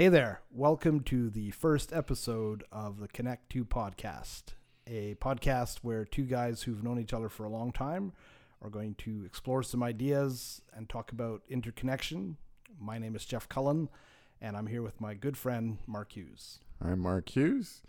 Hey 0.00 0.08
there, 0.08 0.40
welcome 0.50 1.00
to 1.00 1.28
the 1.28 1.50
first 1.50 1.92
episode 1.92 2.64
of 2.72 3.00
the 3.00 3.08
Connect 3.08 3.50
2 3.50 3.66
podcast, 3.66 4.54
a 4.86 5.14
podcast 5.16 5.80
where 5.82 6.06
two 6.06 6.24
guys 6.24 6.62
who've 6.62 6.82
known 6.82 6.98
each 6.98 7.12
other 7.12 7.28
for 7.28 7.44
a 7.44 7.50
long 7.50 7.70
time 7.70 8.14
are 8.62 8.70
going 8.70 8.94
to 8.94 9.24
explore 9.26 9.62
some 9.62 9.82
ideas 9.82 10.62
and 10.72 10.88
talk 10.88 11.12
about 11.12 11.42
interconnection. 11.50 12.38
My 12.80 12.96
name 12.96 13.14
is 13.14 13.26
Jeff 13.26 13.46
Cullen, 13.46 13.90
and 14.40 14.56
I'm 14.56 14.68
here 14.68 14.80
with 14.80 15.02
my 15.02 15.12
good 15.12 15.36
friend 15.36 15.76
Mark 15.86 16.16
Hughes. 16.16 16.60
I'm 16.80 17.00
Mark 17.00 17.28
Hughes, 17.36 17.82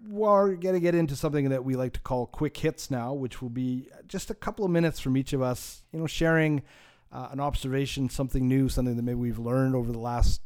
we're 0.07 0.55
going 0.55 0.75
to 0.75 0.79
get 0.79 0.95
into 0.95 1.15
something 1.15 1.49
that 1.49 1.63
we 1.63 1.75
like 1.75 1.93
to 1.93 1.99
call 1.99 2.27
quick 2.27 2.55
hits 2.57 2.91
now, 2.91 3.13
which 3.13 3.41
will 3.41 3.49
be 3.49 3.87
just 4.07 4.29
a 4.29 4.35
couple 4.35 4.65
of 4.65 4.71
minutes 4.71 4.99
from 4.99 5.17
each 5.17 5.33
of 5.33 5.41
us, 5.41 5.83
you 5.91 5.99
know, 5.99 6.07
sharing 6.07 6.63
uh, 7.11 7.29
an 7.31 7.39
observation, 7.39 8.09
something 8.09 8.47
new, 8.47 8.69
something 8.69 8.95
that 8.95 9.03
maybe 9.03 9.15
we've 9.15 9.39
learned 9.39 9.75
over 9.75 9.91
the 9.91 9.99
last 9.99 10.41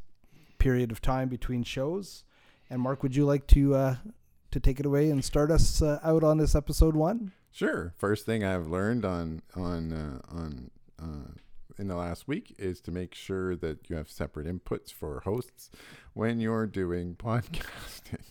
period 0.58 0.92
of 0.92 1.02
time 1.02 1.30
between 1.30 1.64
shows. 1.64 2.24
And 2.70 2.82
Mark, 2.82 3.04
would 3.04 3.16
you 3.16 3.26
like 3.26 3.48
to 3.48 3.76
uh, 3.76 3.96
to 4.52 4.60
take 4.60 4.80
it 4.80 4.86
away 4.86 5.10
and 5.10 5.24
start 5.24 5.52
us 5.52 5.82
uh, 5.82 6.00
out 6.04 6.24
on 6.24 6.38
this 6.38 6.56
episode 6.56 6.96
one? 6.96 7.32
Sure. 7.52 7.94
First 7.98 8.26
thing 8.26 8.44
I've 8.44 8.68
learned 8.68 9.06
on 9.06 9.42
on 9.56 9.92
uh, 9.92 10.20
on 10.32 10.72
uh, 11.02 11.32
in 11.80 11.88
the 11.88 11.96
last 11.96 12.28
week 12.28 12.56
is 12.60 12.82
to 12.82 12.92
make 12.92 13.16
sure 13.16 13.56
that 13.56 13.90
you 13.90 13.96
have 13.96 14.10
separate 14.10 14.46
inputs 14.46 14.92
for 14.94 15.22
hosts 15.22 15.72
when 16.14 16.40
you're 16.40 16.68
doing 16.68 17.16
podcasting. 17.20 18.26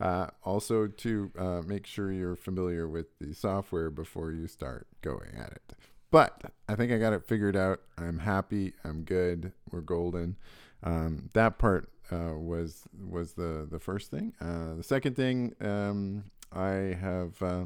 Uh, 0.00 0.28
also, 0.42 0.86
to 0.86 1.30
uh, 1.38 1.62
make 1.66 1.86
sure 1.86 2.12
you're 2.12 2.36
familiar 2.36 2.86
with 2.86 3.06
the 3.18 3.34
software 3.34 3.90
before 3.90 4.30
you 4.30 4.46
start 4.46 4.86
going 5.00 5.34
at 5.36 5.52
it. 5.52 5.72
But 6.10 6.52
I 6.68 6.74
think 6.74 6.92
I 6.92 6.98
got 6.98 7.12
it 7.12 7.26
figured 7.26 7.56
out. 7.56 7.80
I'm 7.98 8.18
happy. 8.18 8.74
I'm 8.84 9.02
good. 9.02 9.52
We're 9.70 9.80
golden. 9.80 10.36
Um, 10.82 11.30
that 11.32 11.58
part 11.58 11.88
uh, 12.12 12.34
was 12.36 12.84
was 13.08 13.32
the 13.32 13.66
the 13.70 13.80
first 13.80 14.10
thing. 14.10 14.34
Uh, 14.40 14.74
the 14.74 14.82
second 14.82 15.16
thing, 15.16 15.54
um, 15.60 16.24
I 16.52 16.96
have 17.00 17.42
uh, 17.42 17.64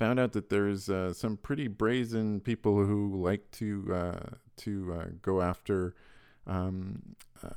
found 0.00 0.18
out 0.18 0.32
that 0.32 0.48
there's 0.48 0.88
uh, 0.88 1.12
some 1.12 1.36
pretty 1.36 1.68
brazen 1.68 2.40
people 2.40 2.84
who 2.86 3.22
like 3.22 3.50
to 3.52 3.86
uh, 3.94 4.30
to 4.56 4.94
uh, 4.98 5.04
go 5.20 5.42
after 5.42 5.94
um, 6.46 7.02
uh, 7.44 7.50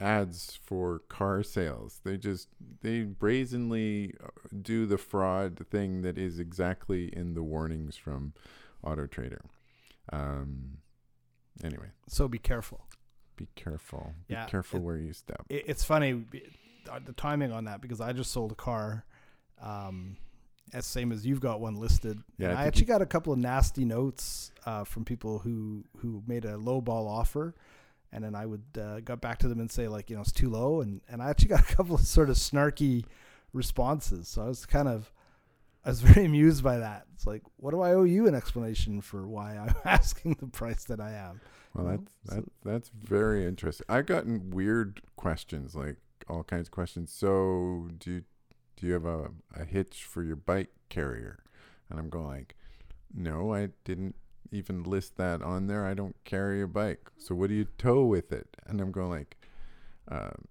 ads 0.00 0.58
for 0.64 1.00
car 1.08 1.42
sales. 1.42 2.00
They 2.02 2.16
just 2.16 2.48
they 2.80 3.02
brazenly 3.02 4.14
do 4.62 4.86
the 4.86 4.96
fraud 4.98 5.66
thing 5.70 6.00
that 6.02 6.16
is 6.16 6.38
exactly 6.40 7.08
in 7.14 7.34
the 7.34 7.42
warnings 7.42 7.96
from 7.96 8.32
Auto 8.82 9.06
Trader. 9.06 9.42
Um, 10.12 10.78
anyway, 11.62 11.88
So 12.08 12.26
be 12.26 12.38
careful. 12.38 12.86
be 13.36 13.48
careful. 13.54 14.14
Yeah, 14.28 14.46
be 14.46 14.50
careful 14.50 14.80
it- 14.80 14.82
where 14.82 14.96
you 14.96 15.12
step. 15.12 15.42
it, 15.50 15.64
it's 15.66 15.84
funny 15.84 16.24
uh, 16.90 17.00
the 17.04 17.12
timing 17.12 17.52
on 17.52 17.64
that 17.64 17.80
because 17.82 18.00
I 18.00 18.12
just 18.14 18.30
sold 18.32 18.52
a 18.52 18.54
car, 18.56 19.04
um, 19.60 20.16
as 20.72 20.86
same 20.86 21.12
as 21.12 21.26
you've 21.26 21.40
got 21.40 21.60
one 21.60 21.74
listed. 21.74 22.22
Yeah, 22.38 22.58
I 22.58 22.64
I, 22.64 22.66
actually 22.66 22.86
got 22.86 23.02
a 23.02 23.06
couple 23.06 23.32
of 23.32 23.38
nasty 23.38 23.84
notes 23.84 24.52
uh, 24.66 24.84
from 24.84 25.04
people 25.04 25.38
who 25.38 25.84
who 25.98 26.22
made 26.26 26.44
a 26.44 26.56
low 26.56 26.80
ball 26.80 27.06
offer, 27.06 27.54
and 28.12 28.24
then 28.24 28.34
I 28.34 28.46
would 28.46 28.64
uh, 28.80 29.00
got 29.00 29.20
back 29.20 29.38
to 29.40 29.48
them 29.48 29.60
and 29.60 29.70
say 29.70 29.88
like 29.88 30.10
you 30.10 30.16
know 30.16 30.22
it's 30.22 30.32
too 30.32 30.50
low, 30.50 30.80
and 30.80 31.00
and 31.08 31.22
I 31.22 31.30
actually 31.30 31.48
got 31.56 31.60
a 31.60 31.74
couple 31.74 31.94
of 31.94 32.02
sort 32.02 32.30
of 32.30 32.36
snarky 32.36 33.04
responses. 33.52 34.28
So 34.28 34.42
I 34.42 34.48
was 34.48 34.66
kind 34.66 34.88
of 34.88 35.12
I 35.84 35.90
was 35.90 36.00
very 36.02 36.26
amused 36.26 36.62
by 36.64 36.78
that. 36.78 37.06
It's 37.14 37.26
like, 37.26 37.42
what 37.56 37.72
do 37.72 37.80
I 37.80 37.92
owe 37.92 38.04
you 38.04 38.26
an 38.26 38.34
explanation 38.34 39.00
for 39.00 39.26
why 39.26 39.56
I'm 39.56 39.74
asking 39.84 40.36
the 40.40 40.46
price 40.46 40.84
that 40.84 41.00
I 41.00 41.12
am? 41.12 41.40
Well, 41.74 41.86
that's 41.86 42.12
so- 42.24 42.34
that, 42.36 42.44
that's 42.64 42.88
very 42.88 43.46
interesting. 43.46 43.86
I've 43.88 44.06
gotten 44.06 44.50
weird 44.50 45.02
questions, 45.16 45.74
like 45.74 45.96
all 46.28 46.44
kinds 46.44 46.68
of 46.68 46.72
questions. 46.72 47.12
So, 47.12 47.88
do 47.98 48.10
you 48.10 48.24
do 48.76 48.86
you 48.86 48.92
have 48.92 49.04
a, 49.04 49.30
a 49.54 49.64
hitch 49.64 50.04
for 50.04 50.22
your 50.22 50.36
bike 50.36 50.70
carrier? 50.88 51.42
And 51.88 51.98
I'm 51.98 52.08
going 52.08 52.26
like, 52.26 52.56
no, 53.14 53.54
I 53.54 53.68
didn't 53.84 54.16
even 54.50 54.82
list 54.82 55.16
that 55.16 55.42
on 55.42 55.66
there. 55.66 55.86
I 55.86 55.94
don't 55.94 56.16
carry 56.24 56.62
a 56.62 56.66
bike. 56.66 57.10
So 57.18 57.34
what 57.34 57.48
do 57.48 57.54
you 57.54 57.66
tow 57.78 58.04
with 58.04 58.32
it? 58.32 58.56
And 58.66 58.80
I'm 58.80 58.92
going 58.92 59.10
like, 59.10 59.36
um, 60.08 60.46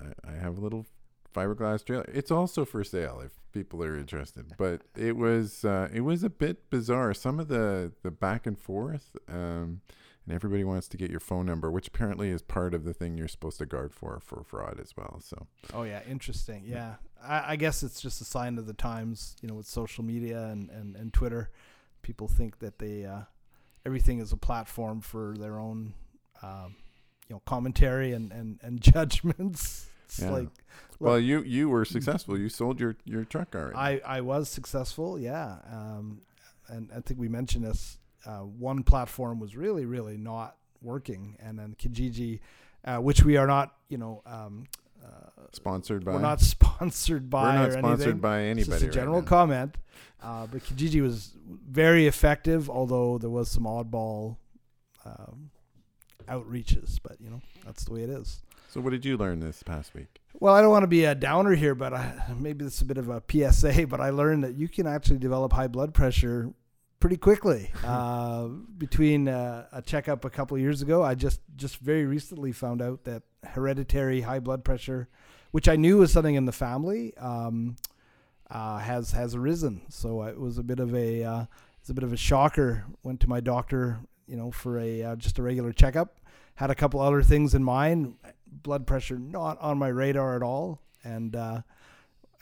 I, 0.00 0.30
I 0.30 0.32
have 0.34 0.58
a 0.58 0.60
little 0.60 0.86
fiberglass 1.34 1.84
trailer. 1.84 2.04
It's 2.12 2.30
also 2.30 2.64
for 2.64 2.84
sale 2.84 3.22
if 3.24 3.32
people 3.52 3.82
are 3.82 3.96
interested. 3.96 4.52
But 4.56 4.82
it 4.96 5.16
was 5.16 5.64
uh, 5.64 5.88
it 5.92 6.00
was 6.02 6.22
a 6.22 6.30
bit 6.30 6.70
bizarre. 6.70 7.14
Some 7.14 7.40
of 7.40 7.48
the 7.48 7.92
the 8.02 8.10
back 8.10 8.46
and 8.46 8.58
forth. 8.58 9.16
Um, 9.28 9.80
and 10.26 10.34
everybody 10.34 10.64
wants 10.64 10.88
to 10.88 10.96
get 10.96 11.10
your 11.10 11.20
phone 11.20 11.46
number, 11.46 11.70
which 11.70 11.88
apparently 11.88 12.30
is 12.30 12.42
part 12.42 12.74
of 12.74 12.84
the 12.84 12.94
thing 12.94 13.16
you're 13.16 13.28
supposed 13.28 13.58
to 13.58 13.66
guard 13.66 13.92
for 13.94 14.20
for 14.20 14.42
fraud 14.44 14.78
as 14.80 14.96
well. 14.96 15.20
So 15.20 15.46
Oh 15.74 15.82
yeah, 15.82 16.00
interesting. 16.08 16.64
Yeah, 16.66 16.94
I, 17.22 17.52
I 17.52 17.56
guess 17.56 17.82
it's 17.82 18.00
just 18.00 18.20
a 18.20 18.24
sign 18.24 18.58
of 18.58 18.66
the 18.66 18.74
times. 18.74 19.36
You 19.42 19.48
know, 19.48 19.54
with 19.54 19.66
social 19.66 20.04
media 20.04 20.44
and 20.44 20.70
and, 20.70 20.96
and 20.96 21.12
Twitter, 21.12 21.50
people 22.02 22.28
think 22.28 22.58
that 22.60 22.78
they 22.78 23.04
uh, 23.04 23.22
everything 23.84 24.18
is 24.20 24.32
a 24.32 24.36
platform 24.36 25.00
for 25.00 25.34
their 25.36 25.58
own, 25.58 25.94
um, 26.42 26.76
you 27.28 27.34
know, 27.34 27.42
commentary 27.46 28.12
and 28.12 28.30
and 28.32 28.58
and 28.62 28.80
judgments. 28.92 29.88
It's 30.06 30.20
Yeah. 30.20 30.30
like 30.30 30.48
well, 31.00 31.18
you 31.18 31.42
you 31.42 31.68
were 31.68 31.84
successful. 31.84 32.38
You 32.38 32.48
sold 32.48 32.78
your 32.78 32.96
your 33.04 33.24
truck 33.24 33.54
already. 33.56 33.76
I 33.76 34.00
I 34.18 34.20
was 34.20 34.48
successful. 34.48 35.18
Yeah, 35.18 35.56
um, 35.70 36.20
and 36.68 36.90
I 36.94 37.00
think 37.00 37.18
we 37.18 37.28
mentioned 37.28 37.64
this. 37.64 37.98
Uh, 38.26 38.38
one 38.40 38.82
platform 38.82 39.40
was 39.40 39.56
really 39.56 39.84
really 39.84 40.16
not 40.16 40.56
working, 40.80 41.36
and 41.40 41.58
then 41.58 41.74
Kijiji, 41.78 42.40
uh, 42.84 42.98
which 42.98 43.22
we 43.24 43.36
are 43.36 43.46
not, 43.46 43.74
you 43.88 43.98
know. 43.98 44.22
Um, 44.26 44.64
uh, 45.04 45.30
sponsored 45.52 46.04
by. 46.04 46.12
we're 46.12 46.20
not 46.20 46.40
sponsored 46.54 47.28
by 47.28 47.44
we're 47.44 47.58
not 47.58 47.68
or 47.68 47.72
sponsored 47.72 48.02
anything. 48.06 48.20
by 48.20 48.40
It's 48.42 48.50
anybody. 48.58 48.70
just 48.70 48.82
a 48.82 48.86
right 48.86 48.92
general 48.94 49.20
now. 49.22 49.26
comment. 49.26 49.76
Uh, 50.22 50.46
but 50.46 50.62
Kijiji 50.62 51.02
was 51.02 51.32
very 51.68 52.06
effective, 52.06 52.70
although 52.70 53.18
there 53.18 53.30
was 53.30 53.50
some 53.50 53.64
oddball 53.64 54.36
um, 55.04 55.50
outreaches. 56.28 56.98
But 57.02 57.20
you 57.20 57.30
know, 57.30 57.40
that's 57.64 57.84
the 57.84 57.92
way 57.94 58.02
it 58.04 58.10
is. 58.10 58.42
So, 58.68 58.80
what 58.80 58.90
did 58.90 59.04
you 59.04 59.16
learn 59.16 59.40
this 59.40 59.62
past 59.64 59.92
week? 59.94 60.20
Well, 60.38 60.54
I 60.54 60.60
don't 60.62 60.70
want 60.70 60.84
to 60.84 60.88
be 60.88 61.04
a 61.04 61.14
downer 61.14 61.54
here, 61.54 61.74
but 61.74 61.92
I, 61.92 62.14
maybe 62.38 62.64
this 62.64 62.76
is 62.76 62.82
a 62.82 62.86
bit 62.86 62.98
of 62.98 63.08
a 63.08 63.22
PSA. 63.28 63.86
But 63.88 64.00
I 64.00 64.10
learned 64.10 64.44
that 64.44 64.54
you 64.54 64.68
can 64.68 64.86
actually 64.86 65.18
develop 65.18 65.52
high 65.52 65.66
blood 65.68 65.92
pressure 65.94 66.52
pretty 67.02 67.16
quickly. 67.16 67.68
Uh, 67.84 68.46
between 68.78 69.26
uh, 69.26 69.66
a 69.72 69.82
checkup 69.82 70.24
a 70.24 70.30
couple 70.30 70.56
years 70.56 70.82
ago, 70.82 71.02
I 71.02 71.16
just 71.16 71.40
just 71.56 71.78
very 71.78 72.06
recently 72.06 72.52
found 72.52 72.80
out 72.80 73.02
that 73.04 73.24
hereditary 73.42 74.20
high 74.20 74.38
blood 74.38 74.64
pressure, 74.64 75.08
which 75.50 75.68
I 75.68 75.74
knew 75.74 75.98
was 75.98 76.12
something 76.12 76.36
in 76.36 76.44
the 76.44 76.52
family, 76.52 77.12
um, 77.16 77.74
uh, 78.48 78.78
has 78.78 79.10
has 79.10 79.34
arisen. 79.34 79.82
So 79.88 80.22
it 80.22 80.38
was 80.38 80.58
a 80.58 80.62
bit 80.62 80.78
of 80.78 80.94
a 80.94 81.24
uh, 81.24 81.44
it's 81.80 81.90
a 81.90 81.94
bit 81.94 82.04
of 82.04 82.12
a 82.12 82.16
shocker. 82.16 82.84
Went 83.02 83.18
to 83.20 83.28
my 83.28 83.40
doctor, 83.40 83.98
you 84.28 84.36
know, 84.36 84.52
for 84.52 84.78
a 84.78 85.02
uh, 85.02 85.16
just 85.16 85.40
a 85.40 85.42
regular 85.42 85.72
checkup. 85.72 86.20
Had 86.54 86.70
a 86.70 86.76
couple 86.76 87.00
other 87.00 87.24
things 87.24 87.52
in 87.52 87.64
mind. 87.64 88.14
Blood 88.46 88.86
pressure 88.86 89.18
not 89.18 89.60
on 89.60 89.76
my 89.76 89.88
radar 89.88 90.36
at 90.36 90.42
all, 90.44 90.80
and 91.02 91.34
uh, 91.34 91.62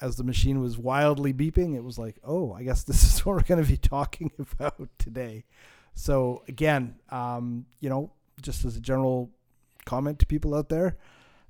as 0.00 0.16
the 0.16 0.24
machine 0.24 0.60
was 0.60 0.78
wildly 0.78 1.32
beeping, 1.32 1.74
it 1.76 1.84
was 1.84 1.98
like, 1.98 2.16
oh, 2.24 2.52
I 2.52 2.62
guess 2.62 2.82
this 2.84 3.02
is 3.14 3.24
what 3.26 3.36
we're 3.36 3.42
going 3.42 3.62
to 3.62 3.68
be 3.68 3.76
talking 3.76 4.30
about 4.38 4.88
today. 4.98 5.44
So 5.94 6.42
again, 6.48 6.96
um, 7.10 7.66
you 7.80 7.88
know, 7.90 8.12
just 8.40 8.64
as 8.64 8.76
a 8.76 8.80
general 8.80 9.30
comment 9.84 10.18
to 10.20 10.26
people 10.26 10.54
out 10.54 10.68
there, 10.68 10.96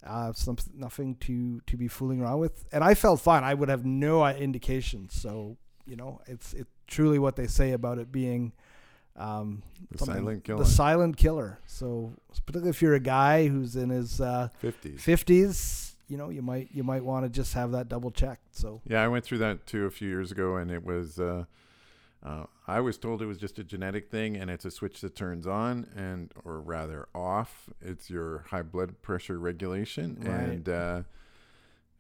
uh, 0.05 0.33
some 0.33 0.57
nothing 0.75 1.15
to 1.17 1.61
to 1.67 1.77
be 1.77 1.87
fooling 1.87 2.21
around 2.23 2.41
with. 2.41 2.65
And 2.73 2.83
I 2.83 2.95
felt 2.95 3.21
fine. 3.21 3.45
I 3.45 3.53
would 3.55 3.69
have 3.69 3.85
no 3.85 4.27
indication. 4.27 5.09
So 5.11 5.57
you 5.87 5.97
know, 5.97 6.21
it's 6.27 6.55
it 6.55 6.67
truly 6.87 7.19
what 7.19 7.37
they 7.37 7.47
say 7.47 7.73
about 7.73 7.99
it 7.99 8.11
being 8.11 8.53
um, 9.17 9.63
The 9.91 9.99
silent 10.07 10.45
killer. 10.45 10.59
the 10.59 10.65
silent 10.69 11.17
killer. 11.17 11.59
So 11.67 12.15
particularly 12.47 12.71
if 12.71 12.81
you're 12.81 12.95
a 12.95 13.01
guy 13.01 13.49
who's 13.49 13.77
in 13.77 13.91
his 13.91 14.21
uh, 14.21 14.49
50s. 14.63 14.97
50s, 15.01 15.90
you 16.11 16.17
know, 16.17 16.29
you 16.29 16.43
might 16.43 16.69
you 16.73 16.83
might 16.83 17.05
want 17.05 17.25
to 17.25 17.31
just 17.31 17.55
have 17.55 17.71
that 17.73 17.89
double 17.89 18.11
checked. 18.11 18.55
So 18.57 18.81
Yeah, 18.87 19.03
I 19.03 19.09
went 19.09 19.25
through 19.25 19.39
that 19.39 19.67
too 19.67 19.87
a 19.87 19.91
few 19.91 20.09
years 20.09 20.33
ago, 20.33 20.57
and 20.57 20.71
it 20.71 20.85
was. 20.85 21.19
Uh, 21.21 21.45
uh, 22.23 22.45
I 22.69 22.81
was 22.81 22.99
told 22.99 23.23
it 23.23 23.27
was 23.27 23.39
just 23.39 23.59
a 23.59 23.65
genetic 23.65 24.11
thing, 24.11 24.37
and 24.37 24.51
it's 24.51 24.67
a 24.67 24.71
switch 24.71 25.01
that 25.01 25.17
turns 25.17 25.47
on, 25.47 25.87
and 25.97 26.31
or 26.45 26.61
rather 26.61 27.09
off. 27.15 27.71
It's 27.81 28.11
your 28.11 28.45
high 28.51 28.61
blood 28.63 29.01
pressure 29.01 29.39
regulation, 29.39 30.19
Right. 30.21 30.29
and 30.29 30.69
uh, 30.69 31.03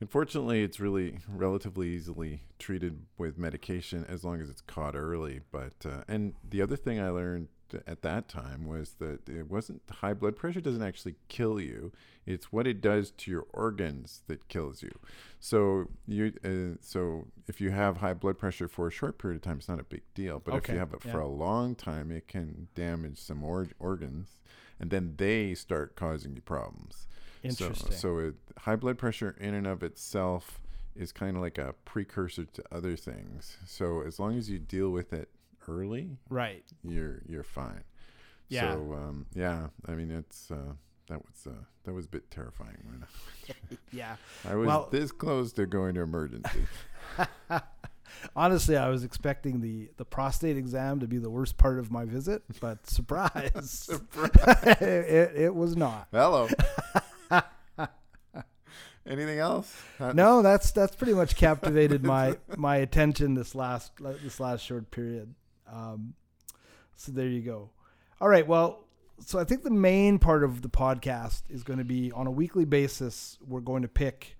unfortunately, 0.00 0.62
it's 0.62 0.78
really 0.80 1.18
relatively 1.28 1.88
easily 1.88 2.42
treated 2.58 3.06
with 3.16 3.38
medication 3.38 4.04
as 4.08 4.24
long 4.24 4.40
as 4.42 4.50
it's 4.50 4.60
caught 4.60 4.94
early. 4.94 5.40
But 5.50 5.74
uh, 5.86 6.02
and 6.08 6.34
the 6.48 6.60
other 6.62 6.76
thing 6.76 7.00
I 7.00 7.08
learned 7.10 7.48
at 7.86 8.02
that 8.02 8.28
time 8.28 8.66
was 8.66 8.94
that 8.98 9.28
it 9.28 9.50
wasn't 9.50 9.82
high 9.90 10.14
blood 10.14 10.36
pressure 10.36 10.60
doesn't 10.60 10.82
actually 10.82 11.16
kill 11.28 11.60
you. 11.60 11.92
It's 12.26 12.52
what 12.52 12.66
it 12.66 12.80
does 12.80 13.10
to 13.12 13.30
your 13.30 13.46
organs 13.52 14.22
that 14.26 14.48
kills 14.48 14.82
you. 14.82 14.92
So 15.38 15.86
you 16.06 16.32
uh, 16.44 16.78
so 16.80 17.26
if 17.48 17.60
you 17.60 17.70
have 17.70 17.98
high 17.98 18.14
blood 18.14 18.38
pressure 18.38 18.68
for 18.68 18.88
a 18.88 18.90
short 18.90 19.18
period 19.18 19.36
of 19.36 19.42
time 19.42 19.58
it's 19.58 19.68
not 19.68 19.80
a 19.80 19.84
big 19.84 20.02
deal. 20.14 20.40
But 20.44 20.54
if 20.56 20.68
you 20.68 20.78
have 20.78 20.92
it 20.92 21.02
for 21.02 21.20
a 21.20 21.28
long 21.28 21.74
time 21.74 22.10
it 22.10 22.28
can 22.28 22.68
damage 22.74 23.18
some 23.18 23.42
or- 23.42 23.68
organs 23.78 24.40
and 24.78 24.90
then 24.90 25.14
they 25.16 25.54
start 25.54 25.96
causing 25.96 26.34
you 26.34 26.40
problems. 26.40 27.06
Interesting. 27.42 27.92
so, 27.92 27.96
so 27.96 28.18
it, 28.18 28.34
high 28.60 28.76
blood 28.76 28.98
pressure 28.98 29.36
in 29.38 29.54
and 29.54 29.66
of 29.66 29.82
itself 29.82 30.60
is 30.96 31.12
kind 31.12 31.36
of 31.36 31.42
like 31.42 31.58
a 31.58 31.74
precursor 31.84 32.44
to 32.44 32.62
other 32.72 32.96
things. 32.96 33.56
So 33.66 34.02
as 34.02 34.18
long 34.18 34.36
as 34.36 34.50
you 34.50 34.58
deal 34.58 34.90
with 34.90 35.12
it 35.12 35.30
early 35.70 36.10
right. 36.28 36.64
you're 36.82 37.22
you're 37.28 37.44
fine. 37.44 37.84
Yeah. 38.48 38.72
So 38.74 38.94
um, 38.94 39.26
yeah, 39.34 39.68
I 39.86 39.92
mean 39.92 40.10
it's 40.10 40.50
uh, 40.50 40.72
that 41.08 41.20
was 41.24 41.46
uh, 41.46 41.62
that 41.84 41.92
was 41.92 42.06
a 42.06 42.08
bit 42.08 42.30
terrifying 42.30 42.76
when 42.84 43.04
Yeah. 43.92 44.16
I 44.48 44.54
was 44.56 44.66
Well- 44.66 44.88
this 44.90 45.12
close 45.12 45.52
to 45.54 45.66
going 45.66 45.94
to 45.94 46.00
emergency. 46.02 46.64
Honestly, 48.36 48.76
I 48.76 48.88
was 48.88 49.04
expecting 49.04 49.60
the 49.60 49.88
the 49.96 50.04
prostate 50.04 50.56
exam 50.56 50.98
to 51.00 51.06
be 51.06 51.18
the 51.18 51.30
worst 51.30 51.56
part 51.56 51.78
of 51.78 51.90
my 51.92 52.04
visit, 52.04 52.42
but 52.60 52.84
surprise, 52.90 53.88
it, 53.88 54.82
it, 54.82 55.32
it 55.36 55.54
was 55.54 55.76
not. 55.76 56.08
Hello. 56.12 56.48
Anything 59.06 59.38
else? 59.38 59.74
Uh, 59.98 60.12
No, 60.12 60.42
that's 60.42 60.70
that's 60.72 60.94
pretty 60.94 61.14
much 61.14 61.34
captivated 61.34 62.04
my 62.04 62.36
my 62.56 62.76
attention 62.76 63.34
this 63.34 63.54
last 63.54 63.92
this 64.22 64.38
last 64.38 64.60
short 64.62 64.90
period. 64.90 65.34
Um, 65.72 66.14
so 66.96 67.12
there 67.12 67.28
you 67.28 67.40
go. 67.40 67.70
All 68.20 68.28
right. 68.28 68.46
Well, 68.46 68.84
so 69.24 69.38
I 69.38 69.44
think 69.44 69.62
the 69.62 69.70
main 69.70 70.18
part 70.18 70.44
of 70.44 70.62
the 70.62 70.68
podcast 70.68 71.42
is 71.48 71.62
going 71.62 71.78
to 71.78 71.84
be 71.84 72.10
on 72.12 72.26
a 72.26 72.30
weekly 72.30 72.64
basis. 72.64 73.38
We're 73.46 73.60
going 73.60 73.82
to 73.82 73.88
pick 73.88 74.36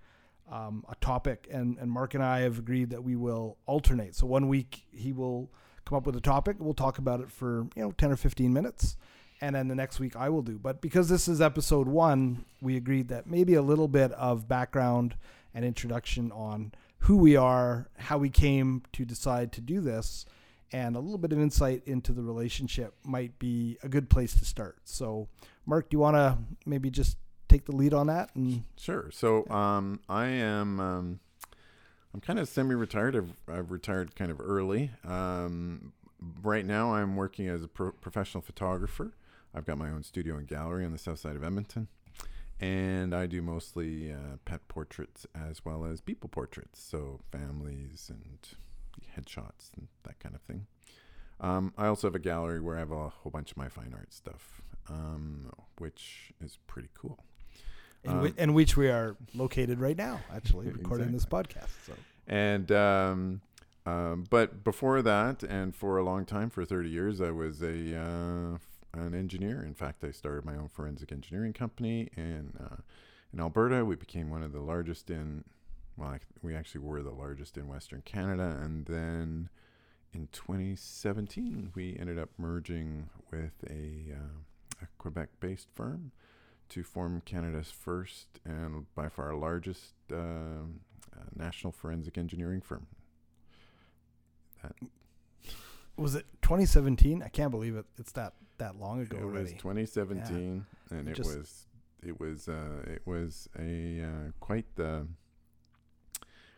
um, 0.51 0.85
a 0.89 0.95
topic, 0.97 1.49
and 1.51 1.79
and 1.79 1.91
Mark 1.91 2.15
and 2.15 2.23
I 2.23 2.41
have 2.41 2.59
agreed 2.59 2.91
that 2.91 3.05
we 3.05 3.17
will 3.17 3.57
alternate. 3.67 4.15
So 4.15 4.27
one 4.27 4.49
week 4.49 4.85
he 4.91 5.13
will 5.13 5.51
come 5.85 5.97
up 5.97 6.07
with 6.07 6.17
a 6.17 6.21
topic. 6.21 6.57
We'll 6.59 6.75
talk 6.75 6.99
about 6.99 7.21
it 7.21 7.31
for 7.31 7.67
you 7.75 7.83
know 7.83 7.93
ten 7.93 8.11
or 8.11 8.17
fifteen 8.17 8.53
minutes, 8.53 8.97
and 9.41 9.55
then 9.55 9.69
the 9.69 9.75
next 9.75 10.01
week 10.01 10.17
I 10.17 10.29
will 10.29 10.43
do. 10.43 10.59
But 10.59 10.81
because 10.81 11.09
this 11.09 11.29
is 11.29 11.41
episode 11.41 11.87
one, 11.87 12.45
we 12.61 12.77
agreed 12.77 13.09
that 13.09 13.27
maybe 13.27 13.55
a 13.55 13.63
little 13.63 13.89
bit 13.89 14.13
of 14.13 14.49
background 14.49 15.15
and 15.55 15.65
introduction 15.65 16.33
on 16.33 16.73
who 17.01 17.17
we 17.17 17.37
are, 17.37 17.89
how 17.99 18.19
we 18.19 18.29
came 18.29 18.83
to 18.93 19.05
decide 19.05 19.53
to 19.53 19.61
do 19.61 19.81
this, 19.81 20.27
and 20.73 20.97
a 20.97 21.01
little 21.01 21.19
bit 21.19 21.33
of 21.33 21.41
insight 21.41 21.83
into 21.87 22.13
the 22.13 22.23
relationship 22.23 22.95
might 23.05 23.39
be 23.39 23.79
a 23.83 23.89
good 23.89 24.09
place 24.09 24.35
to 24.35 24.45
start. 24.45 24.79
So, 24.85 25.29
Mark, 25.67 25.91
do 25.91 25.97
you 25.97 25.99
want 26.01 26.17
to 26.17 26.39
maybe 26.67 26.91
just 26.91 27.17
take 27.49 27.65
the 27.65 27.73
lead 27.75 27.93
on 27.95 28.07
that? 28.07 28.31
And 28.35 28.65
Sure. 28.77 29.11
So 29.13 29.49
um, 29.49 30.01
I 30.09 30.27
am 30.27 30.81
um, 30.81 31.21
I'm 32.13 32.21
kind 32.21 32.39
of 32.39 32.49
semi-retired. 32.49 33.17
I've, 33.17 33.33
I've 33.49 33.71
retired 33.71 34.17
kind 34.17 34.31
of 34.31 34.41
early. 34.41 34.91
Um, 35.05 35.93
right 36.43 36.65
now, 36.65 36.95
I'm 36.95 37.17
working 37.17 37.49
as 37.49 37.63
a 37.63 37.69
pro- 37.69 37.93
professional 37.93 38.43
photographer. 38.43 39.13
I've 39.55 39.65
got 39.65 39.79
my 39.79 39.91
own 39.91 40.03
studio 40.03 40.37
and 40.37 40.47
gallery 40.47 40.85
on 40.85 40.93
the 40.93 40.99
south 40.99 41.19
side 41.19 41.37
of 41.37 41.43
Edmonton, 41.43 41.89
and 42.61 43.15
I 43.15 43.27
do 43.27 43.43
mostly 43.43 44.13
uh, 44.13 44.37
pet 44.45 44.67
portraits 44.69 45.27
as 45.35 45.65
well 45.65 45.85
as 45.85 46.01
people 46.01 46.29
portraits, 46.29 46.81
so 46.81 47.21
families 47.33 48.11
and 48.13 48.39
headshots 49.17 49.71
and 49.77 49.89
that 50.05 50.19
kind 50.21 50.35
of 50.35 50.41
thing. 50.43 50.67
Um, 51.41 51.73
I 51.79 51.87
also 51.87 52.07
have 52.07 52.15
a 52.15 52.21
gallery 52.21 52.61
where 52.61 52.77
I 52.77 52.81
have 52.81 52.93
a 52.93 53.09
whole 53.09 53.31
bunch 53.31 53.51
of 53.51 53.57
my 53.57 53.69
fine 53.69 53.95
art 53.95 54.13
stuff, 54.13 54.61
um, 54.89 55.51
which 55.79 56.33
is 56.45 56.59
pretty 56.67 56.89
cool. 56.95 57.25
in, 58.05 58.11
Um, 58.11 58.35
in 58.37 58.55
which 58.55 58.77
we 58.77 58.89
are 58.89 59.17
located 59.35 59.81
right 59.81 59.97
now, 59.97 60.21
actually 60.35 60.69
recording 60.73 61.13
this 61.13 61.25
podcast. 61.25 61.71
So, 61.87 61.93
And 62.27 62.71
um, 62.73 63.41
um, 63.87 64.27
but 64.29 64.63
before 64.65 65.01
that, 65.03 65.43
and 65.43 65.75
for 65.75 65.97
a 65.97 66.03
long 66.03 66.25
time, 66.27 66.51
for 66.51 66.65
thirty 66.65 66.91
years, 66.91 67.21
I 67.21 67.31
was 67.31 67.63
a 67.63 67.97
uh, 67.99 68.59
an 68.93 69.15
engineer. 69.15 69.63
In 69.63 69.75
fact, 69.75 70.05
I 70.05 70.11
started 70.11 70.45
my 70.45 70.57
own 70.57 70.69
forensic 70.69 71.11
engineering 71.13 71.53
company 71.55 72.11
in 72.17 72.53
uh, 72.61 72.77
in 73.33 73.41
Alberta. 73.41 73.85
We 73.85 73.97
became 73.97 74.29
one 74.29 74.43
of 74.43 74.53
the 74.53 74.61
largest 74.61 75.11
in 75.11 75.45
well, 76.01 76.17
we 76.43 76.55
actually 76.55 76.81
were 76.81 77.03
the 77.03 77.11
largest 77.11 77.57
in 77.57 77.69
Western 77.69 78.03
Canada, 78.03 78.59
and 78.63 78.87
then 78.87 79.51
in 80.13 80.29
2017, 80.33 81.73
we 81.75 81.97
ended 81.99 82.19
up 82.19 82.31
merging 82.39 83.11
with 83.31 83.53
a, 83.69 84.13
uh, 84.13 84.83
a 84.83 84.87
Quebec-based 84.99 85.69
firm 85.75 86.13
to 86.71 86.83
form 86.83 87.23
Canada's 87.25 87.71
first 87.71 88.41
and 88.45 88.87
by 88.95 89.09
far 89.09 89.35
largest 89.35 89.95
um 90.13 90.81
uh, 91.13 91.25
national 91.35 91.73
forensic 91.73 92.17
engineering 92.17 92.61
firm. 92.61 92.87
was 95.97 96.15
it 96.15 96.27
2017? 96.43 97.23
I 97.23 97.29
can't 97.29 97.51
believe 97.51 97.77
it. 97.77 97.87
It's 97.99 98.13
that 98.13 98.35
that 98.59 98.79
long 98.79 99.01
ago 99.01 99.17
it 99.17 99.25
was 99.25 99.35
already. 99.35 99.53
2017, 99.53 100.65
and 100.91 101.09
it 101.09 101.17
Just- 101.17 101.37
was 101.37 101.67
it 102.03 102.19
was 102.21 102.49
uh, 102.49 102.85
it 102.87 103.03
was 103.05 103.49
a 103.59 104.03
uh, 104.03 104.31
quite 104.39 104.67
the 104.77 105.07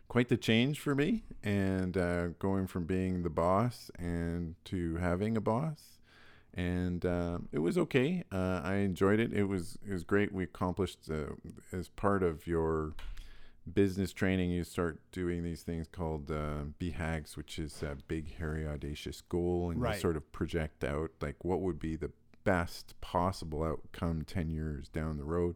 quite 0.07 0.29
the 0.29 0.37
change 0.37 0.79
for 0.79 0.93
me, 0.95 1.23
and 1.43 1.97
uh, 1.97 2.27
going 2.39 2.67
from 2.67 2.85
being 2.85 3.23
the 3.23 3.29
boss 3.29 3.89
and 3.97 4.55
to 4.65 4.95
having 4.97 5.35
a 5.37 5.41
boss, 5.41 5.99
and 6.53 7.05
um, 7.05 7.49
it 7.51 7.59
was 7.59 7.77
okay. 7.77 8.23
Uh, 8.31 8.61
I 8.63 8.75
enjoyed 8.75 9.19
it. 9.19 9.33
It 9.33 9.45
was 9.45 9.77
it 9.87 9.91
was 9.91 10.03
great. 10.03 10.31
We 10.31 10.43
accomplished 10.43 11.09
uh, 11.09 11.33
as 11.71 11.89
part 11.89 12.23
of 12.23 12.45
your 12.47 12.93
business 13.73 14.11
training, 14.11 14.51
you 14.51 14.63
start 14.63 14.99
doing 15.13 15.41
these 15.43 15.61
things 15.61 15.87
called 15.87 16.29
uh, 16.29 16.63
BHAGs, 16.79 17.37
which 17.37 17.57
is 17.57 17.81
a 17.81 17.95
big, 18.09 18.35
hairy, 18.37 18.67
audacious 18.67 19.21
goal, 19.21 19.71
and 19.71 19.81
Right. 19.81 19.95
you 19.95 20.01
sort 20.01 20.17
of 20.17 20.29
project 20.33 20.83
out 20.83 21.11
like 21.21 21.43
what 21.45 21.61
would 21.61 21.79
be 21.79 21.95
the 21.95 22.11
best 22.43 22.99
possible 22.99 23.63
outcome 23.63 24.23
10 24.25 24.49
years 24.49 24.89
down 24.89 25.17
the 25.17 25.23
road. 25.23 25.55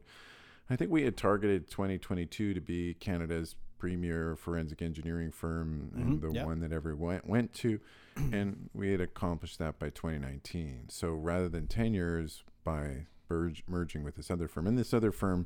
I 0.69 0.77
think 0.77 0.89
we 0.89 1.03
had 1.03 1.17
targeted 1.17 1.69
2022 1.69 2.53
to 2.53 2.61
be 2.61 2.93
Canada's 2.93 3.55
premier 3.77 4.35
forensic 4.35 4.81
engineering 4.81 5.31
firm 5.31 5.91
and 5.95 6.21
Mhm, 6.21 6.21
the 6.21 6.43
one 6.45 6.59
that 6.59 6.71
everyone 6.71 7.07
went, 7.07 7.27
went 7.27 7.53
to, 7.55 7.79
and 8.15 8.69
we 8.73 8.91
had 8.91 9.01
accomplished 9.01 9.59
that 9.59 9.77
by 9.79 9.89
2019. 9.89 10.89
So 10.89 11.13
rather 11.13 11.47
than 11.49 11.67
10 11.67 11.93
years 11.93 12.43
by 12.63 13.07
merge, 13.29 13.63
merging 13.67 14.03
with 14.03 14.15
this 14.15 14.31
other 14.31 14.47
firm, 14.47 14.67
and 14.67 14.77
this 14.77 14.93
other 14.93 15.11
firm 15.11 15.45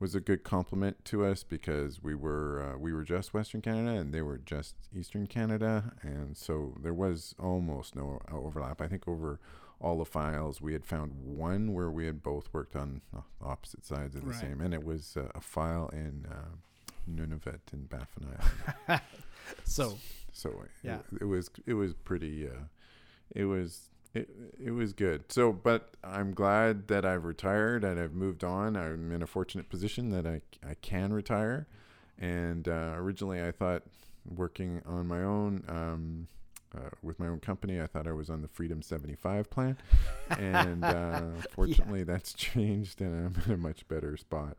was 0.00 0.14
a 0.14 0.20
good 0.20 0.42
compliment 0.42 1.04
to 1.06 1.24
us 1.24 1.44
because 1.44 2.02
we 2.02 2.14
were 2.14 2.74
uh, 2.74 2.78
we 2.78 2.92
were 2.92 3.04
just 3.04 3.32
Western 3.32 3.60
Canada 3.62 3.98
and 4.00 4.12
they 4.12 4.22
were 4.22 4.38
just 4.38 4.74
Eastern 4.92 5.26
Canada, 5.26 5.92
and 6.02 6.36
so 6.36 6.74
there 6.82 6.92
was 6.92 7.34
almost 7.38 7.94
no 7.94 8.20
overlap. 8.30 8.80
I 8.80 8.88
think 8.88 9.06
over 9.06 9.38
all 9.80 9.98
the 9.98 10.04
files 10.04 10.60
we 10.60 10.72
had 10.72 10.84
found 10.84 11.12
one 11.24 11.72
where 11.74 11.90
we 11.90 12.06
had 12.06 12.22
both 12.22 12.48
worked 12.52 12.74
on 12.74 13.02
opposite 13.40 13.84
sides 13.84 14.14
of 14.16 14.22
the 14.22 14.28
Right. 14.28 14.40
same, 14.40 14.60
and 14.60 14.74
it 14.74 14.84
was 14.84 15.16
uh, 15.16 15.28
a 15.34 15.40
file 15.40 15.88
in 15.92 16.26
uh, 16.30 16.56
Nunavut 17.10 17.60
in 17.72 17.84
Baffin 17.84 18.26
Island. 18.88 19.02
So 19.64 19.98
So 20.32 20.50
it- 20.50 20.70
Yeah. 20.82 20.98
it, 21.20 21.24
was 21.24 21.50
it 21.66 21.74
was 21.74 21.92
pretty 21.94 22.46
uh, 22.48 22.64
it 23.34 23.44
was 23.44 23.88
it, 24.14 24.28
it 24.62 24.70
was 24.70 24.92
good. 24.92 25.30
So 25.30 25.52
but 25.52 25.94
I'm 26.02 26.32
glad 26.34 26.88
that 26.88 27.04
I've 27.04 27.24
retired 27.24 27.84
and 27.84 27.98
I've 28.00 28.14
moved 28.14 28.42
on. 28.44 28.76
I'm 28.76 29.12
in 29.12 29.22
a 29.22 29.26
fortunate 29.26 29.68
position 29.68 30.10
that 30.10 30.26
I 30.26 30.40
I 30.68 30.74
can 30.80 31.12
retire. 31.12 31.66
And 32.18 32.68
uh, 32.68 32.92
originally 32.96 33.42
I 33.42 33.50
thought 33.52 33.82
working 34.34 34.80
on 34.86 35.06
my 35.08 35.22
own 35.22 35.64
um, 35.68 36.28
uh, 36.74 36.88
with 37.02 37.20
my 37.20 37.26
own 37.28 37.38
company, 37.40 37.80
I 37.80 37.86
thought 37.86 38.06
I 38.08 38.12
was 38.12 38.30
on 38.30 38.40
the 38.42 38.48
Freedom 38.48 38.82
75 38.82 39.50
plan. 39.50 39.76
And 40.30 40.84
uh, 40.84 41.22
fortunately 41.50 42.02
that's 42.04 42.32
changed 42.32 43.00
and 43.00 43.26
I'm 43.36 43.42
in 43.46 43.52
a 43.52 43.56
much 43.56 43.86
better 43.88 44.16
spot. 44.16 44.56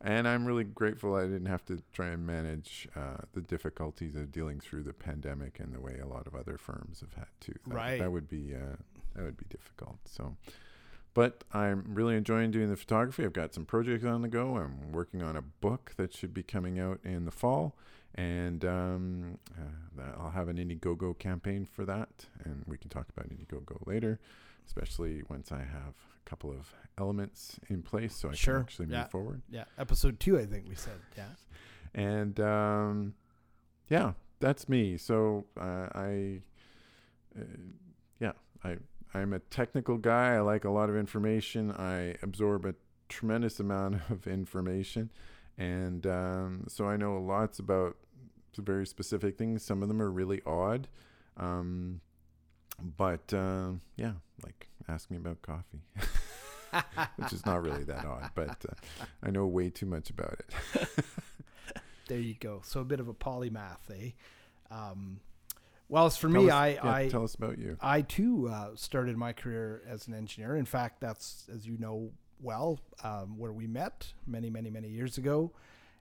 And 0.00 0.28
I'm 0.28 0.46
really 0.46 0.64
grateful 0.64 1.16
I 1.16 1.22
didn't 1.22 1.46
have 1.46 1.64
to 1.66 1.82
try 1.92 2.08
and 2.08 2.24
manage 2.24 2.88
uh, 2.94 3.22
the 3.32 3.40
difficulties 3.40 4.14
of 4.14 4.30
dealing 4.30 4.60
through 4.60 4.84
the 4.84 4.92
pandemic 4.92 5.58
and 5.58 5.74
the 5.74 5.80
way 5.80 5.98
a 6.00 6.06
lot 6.06 6.26
of 6.26 6.34
other 6.34 6.56
firms 6.56 7.00
have 7.00 7.14
had 7.14 7.28
to. 7.40 7.52
That, 7.66 7.74
Right. 7.74 7.98
That 7.98 8.12
would 8.12 8.28
be 8.28 8.54
uh, 8.54 8.76
that 9.16 9.24
would 9.24 9.36
be 9.36 9.46
difficult. 9.48 9.98
So, 10.04 10.36
but 11.14 11.42
I'm 11.52 11.84
really 11.88 12.14
enjoying 12.14 12.52
doing 12.52 12.70
the 12.70 12.76
photography. 12.76 13.24
I've 13.24 13.32
got 13.32 13.54
some 13.54 13.64
projects 13.64 14.04
on 14.04 14.22
the 14.22 14.28
go. 14.28 14.56
I'm 14.56 14.92
working 14.92 15.22
on 15.22 15.36
a 15.36 15.42
book 15.42 15.94
that 15.96 16.14
should 16.14 16.32
be 16.32 16.44
coming 16.44 16.78
out 16.78 17.00
in 17.02 17.24
the 17.24 17.32
fall, 17.32 17.76
and 18.14 18.64
um, 18.64 19.38
uh, 19.58 20.02
I'll 20.20 20.30
have 20.30 20.48
an 20.48 20.58
Indiegogo 20.58 21.18
campaign 21.18 21.64
for 21.64 21.84
that, 21.86 22.26
and 22.44 22.62
we 22.68 22.78
can 22.78 22.88
talk 22.88 23.08
about 23.08 23.28
Indiegogo 23.28 23.84
later, 23.86 24.20
especially 24.64 25.22
once 25.28 25.50
I 25.50 25.58
have 25.58 25.94
a 26.24 26.30
couple 26.30 26.50
of 26.50 26.72
elements 26.98 27.58
in 27.68 27.82
place 27.82 28.14
so 28.14 28.30
I 28.30 28.34
Sure. 28.34 28.54
can 28.56 28.62
actually 28.62 28.86
move 28.86 29.10
forward. 29.10 29.42
yeah, 29.50 29.64
episode 29.78 30.18
two, 30.20 30.38
I 30.38 30.44
think 30.46 30.68
we 30.68 30.74
said. 30.74 30.98
Yeah. 31.16 31.24
And 31.94 32.38
um, 32.40 33.14
yeah, 33.88 34.12
that's 34.40 34.68
me. 34.68 34.98
So 34.98 35.46
uh, 35.58 35.88
I, 35.94 36.42
uh, 37.36 37.44
yeah, 38.20 38.32
I 38.62 38.76
I'm 39.14 39.32
a 39.32 39.38
technical 39.38 39.96
guy. 39.96 40.34
I 40.34 40.40
like 40.40 40.64
a 40.66 40.70
lot 40.70 40.90
of 40.90 40.96
information. 40.96 41.72
I 41.72 42.14
absorb 42.22 42.66
a 42.66 42.74
tremendous 43.08 43.58
amount 43.58 43.96
of 44.10 44.26
information, 44.26 45.10
and 45.56 46.06
um, 46.06 46.64
so 46.68 46.84
I 46.86 46.98
know 46.98 47.16
lots 47.18 47.58
about 47.58 47.96
very 48.58 48.86
specific 48.86 49.38
things. 49.38 49.64
Some 49.64 49.82
of 49.82 49.88
them 49.88 50.02
are 50.02 50.10
really 50.10 50.42
odd, 50.44 50.88
um, 51.38 52.00
but 52.98 53.32
uh, 53.32 53.70
yeah, 53.96 54.12
like 54.44 54.68
ask 54.88 55.10
me 55.10 55.16
about 55.16 55.40
coffee. 55.42 55.80
Which 57.16 57.32
is 57.32 57.44
not 57.46 57.62
really 57.62 57.84
that 57.84 58.04
odd, 58.04 58.30
but 58.34 58.64
uh, 58.68 58.74
I 59.22 59.30
know 59.30 59.46
way 59.46 59.70
too 59.70 59.86
much 59.86 60.10
about 60.10 60.40
it. 60.40 60.88
There 62.08 62.18
you 62.18 62.34
go. 62.40 62.62
So 62.64 62.80
a 62.80 62.84
bit 62.84 63.00
of 63.00 63.08
a 63.08 63.12
polymath, 63.14 63.90
eh? 63.92 64.12
Um, 64.70 65.20
well, 65.90 66.06
as 66.06 66.16
for 66.16 66.30
Tell 66.30 66.42
me, 66.42 66.48
us- 66.48 66.54
I, 66.54 66.68
yeah, 66.68 66.90
I 66.90 67.08
tell 67.08 67.22
us 67.24 67.34
about 67.34 67.58
you. 67.58 67.76
I 67.80 68.00
too 68.00 68.48
uh, 68.48 68.70
started 68.76 69.16
my 69.16 69.32
career 69.34 69.82
as 69.86 70.08
an 70.08 70.14
engineer. 70.14 70.56
In 70.56 70.64
fact, 70.64 71.00
that's 71.00 71.46
as 71.54 71.66
you 71.66 71.76
know 71.78 72.10
well 72.40 72.80
um, 73.04 73.36
where 73.38 73.52
we 73.52 73.66
met 73.66 74.12
many, 74.26 74.48
many, 74.48 74.70
many 74.70 74.88
years 74.88 75.18
ago. 75.18 75.52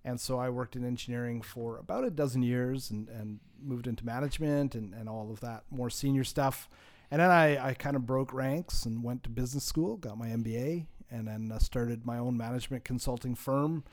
And 0.05 0.19
so 0.19 0.39
I 0.39 0.49
worked 0.49 0.77
in 0.77 0.85
engineering 0.85 1.41
for 1.41 1.77
about 1.77 2.05
a 2.05 2.09
dozen 2.09 2.41
years 2.41 2.89
and, 2.89 3.09
and 3.09 3.39
moved 3.61 3.87
into 3.87 4.05
management 4.05 4.75
and, 4.75 4.93
and 4.93 5.09
all 5.09 5.29
of 5.31 5.41
that 5.41 5.63
more 5.71 5.89
senior 5.89 6.23
stuff. 6.23 6.69
And 7.09 7.21
then 7.21 7.31
I, 7.31 7.69
I 7.69 7.73
kind 7.73 7.95
of 7.95 8.05
broke 8.05 8.33
ranks 8.33 8.85
and 8.85 9.03
went 9.03 9.23
to 9.23 9.29
business 9.29 9.63
school, 9.63 9.97
got 9.97 10.17
my 10.17 10.27
MBA, 10.27 10.87
and 11.09 11.27
then 11.27 11.51
uh, 11.53 11.59
started 11.59 12.05
my 12.05 12.17
own 12.17 12.35
management 12.35 12.83
consulting 12.83 13.33
firm 13.35 13.83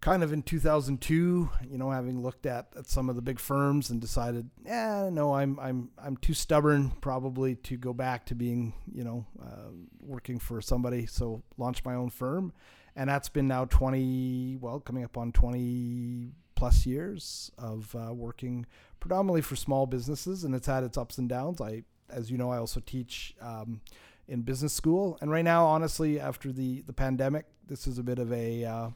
kind 0.00 0.22
of 0.22 0.32
in 0.32 0.42
2002, 0.42 1.50
you 1.68 1.78
know, 1.78 1.90
having 1.90 2.22
looked 2.22 2.46
at, 2.46 2.68
at 2.76 2.86
some 2.86 3.08
of 3.08 3.16
the 3.16 3.22
big 3.22 3.40
firms 3.40 3.90
and 3.90 4.00
decided, 4.00 4.48
yeah, 4.64 5.08
no, 5.10 5.34
I'm 5.34 5.58
I'm 5.58 5.90
I'm 5.98 6.16
too 6.18 6.34
stubborn 6.34 6.92
probably 7.00 7.56
to 7.56 7.76
go 7.76 7.92
back 7.92 8.26
to 8.26 8.34
being, 8.34 8.74
you 8.92 9.04
know, 9.04 9.26
uh, 9.42 9.70
working 10.00 10.38
for 10.38 10.60
somebody. 10.60 11.06
So 11.06 11.42
launched 11.56 11.84
my 11.84 11.94
own 11.94 12.10
firm, 12.10 12.52
and 12.94 13.08
that's 13.08 13.28
been 13.28 13.48
now 13.48 13.64
20, 13.64 14.58
well, 14.60 14.80
coming 14.80 15.04
up 15.04 15.16
on 15.16 15.32
20 15.32 16.30
plus 16.54 16.86
years 16.86 17.50
of 17.58 17.94
uh, 17.94 18.12
working 18.14 18.66
predominantly 19.00 19.42
for 19.42 19.56
small 19.56 19.86
businesses, 19.86 20.44
and 20.44 20.54
it's 20.54 20.66
had 20.66 20.84
its 20.84 20.96
ups 20.96 21.18
and 21.18 21.28
downs. 21.28 21.60
I, 21.60 21.82
as 22.10 22.30
you 22.30 22.38
know, 22.38 22.50
I 22.50 22.58
also 22.58 22.80
teach. 22.80 23.34
Um, 23.40 23.80
in 24.28 24.42
business 24.42 24.72
school, 24.72 25.16
and 25.20 25.30
right 25.30 25.44
now, 25.44 25.64
honestly, 25.66 26.18
after 26.18 26.50
the 26.50 26.80
the 26.80 26.92
pandemic, 26.92 27.46
this 27.68 27.86
is 27.86 27.96
a 27.96 28.02
bit 28.02 28.18
of 28.18 28.32
a 28.32 28.64
uh, 28.64 28.88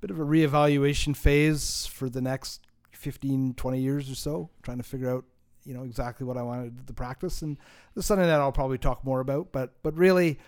bit 0.00 0.10
of 0.10 0.18
a 0.18 0.24
reevaluation 0.24 1.16
phase 1.16 1.86
for 1.86 2.08
the 2.08 2.20
next 2.20 2.66
15 2.92 3.54
20 3.54 3.80
years 3.80 4.10
or 4.10 4.14
so 4.14 4.50
trying 4.62 4.76
to 4.78 4.82
figure 4.82 5.10
out 5.10 5.24
you 5.64 5.74
know 5.74 5.84
exactly 5.84 6.26
what 6.26 6.36
i 6.36 6.42
wanted 6.42 6.86
to 6.86 6.92
practice 6.92 7.42
and 7.42 7.56
this 7.94 8.04
is 8.04 8.06
something 8.06 8.26
that 8.26 8.40
i'll 8.40 8.52
probably 8.52 8.78
talk 8.78 9.04
more 9.04 9.20
about 9.20 9.52
but 9.52 9.74
but 9.82 9.96
really 9.96 10.38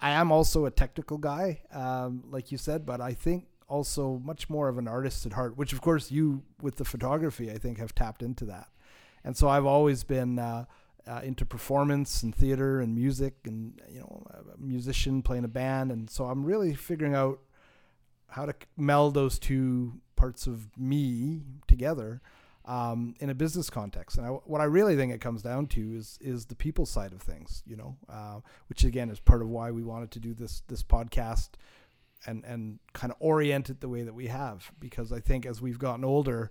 i 0.00 0.10
am 0.10 0.30
also 0.30 0.66
a 0.66 0.70
technical 0.70 1.16
guy 1.18 1.60
um, 1.72 2.24
like 2.30 2.52
you 2.52 2.58
said 2.58 2.84
but 2.84 3.00
i 3.00 3.12
think 3.12 3.46
also 3.68 4.20
much 4.24 4.48
more 4.48 4.68
of 4.68 4.78
an 4.78 4.86
artist 4.86 5.24
at 5.26 5.32
heart 5.32 5.56
which 5.56 5.72
of 5.72 5.80
course 5.80 6.10
you 6.10 6.42
with 6.60 6.76
the 6.76 6.84
photography 6.84 7.50
i 7.50 7.56
think 7.56 7.78
have 7.78 7.94
tapped 7.94 8.22
into 8.22 8.44
that 8.44 8.68
and 9.24 9.36
so 9.36 9.48
i've 9.48 9.66
always 9.66 10.04
been 10.04 10.38
uh, 10.38 10.64
uh, 11.06 11.20
into 11.22 11.44
performance 11.44 12.22
and 12.22 12.34
theater 12.34 12.80
and 12.80 12.94
music 12.94 13.34
and 13.44 13.80
you 13.88 14.00
know 14.00 14.26
a 14.32 14.60
musician 14.60 15.22
playing 15.22 15.44
a 15.44 15.48
band 15.48 15.92
and 15.92 16.10
so 16.10 16.24
i'm 16.24 16.44
really 16.44 16.74
figuring 16.74 17.14
out 17.14 17.38
how 18.28 18.44
to 18.44 18.54
meld 18.76 19.14
those 19.14 19.38
two 19.38 20.00
parts 20.16 20.46
of 20.46 20.76
me 20.76 21.42
together 21.68 22.20
um, 22.66 23.14
in 23.20 23.30
a 23.30 23.34
business 23.34 23.70
context. 23.70 24.18
And 24.18 24.26
I, 24.26 24.30
what 24.30 24.60
I 24.60 24.64
really 24.64 24.96
think 24.96 25.12
it 25.12 25.20
comes 25.20 25.42
down 25.42 25.68
to 25.68 25.94
is 25.94 26.18
is 26.20 26.46
the 26.46 26.54
people 26.54 26.84
side 26.84 27.12
of 27.12 27.22
things, 27.22 27.62
you 27.66 27.76
know, 27.76 27.96
uh, 28.08 28.40
which 28.68 28.84
again 28.84 29.08
is 29.08 29.20
part 29.20 29.42
of 29.42 29.48
why 29.48 29.70
we 29.70 29.82
wanted 29.82 30.10
to 30.12 30.18
do 30.18 30.34
this 30.34 30.62
this 30.68 30.82
podcast 30.82 31.50
and 32.26 32.44
and 32.44 32.80
kind 32.92 33.12
of 33.12 33.16
orient 33.20 33.70
it 33.70 33.80
the 33.80 33.88
way 33.88 34.02
that 34.02 34.14
we 34.14 34.26
have, 34.26 34.72
because 34.80 35.12
I 35.12 35.20
think 35.20 35.46
as 35.46 35.62
we've 35.62 35.78
gotten 35.78 36.04
older. 36.04 36.50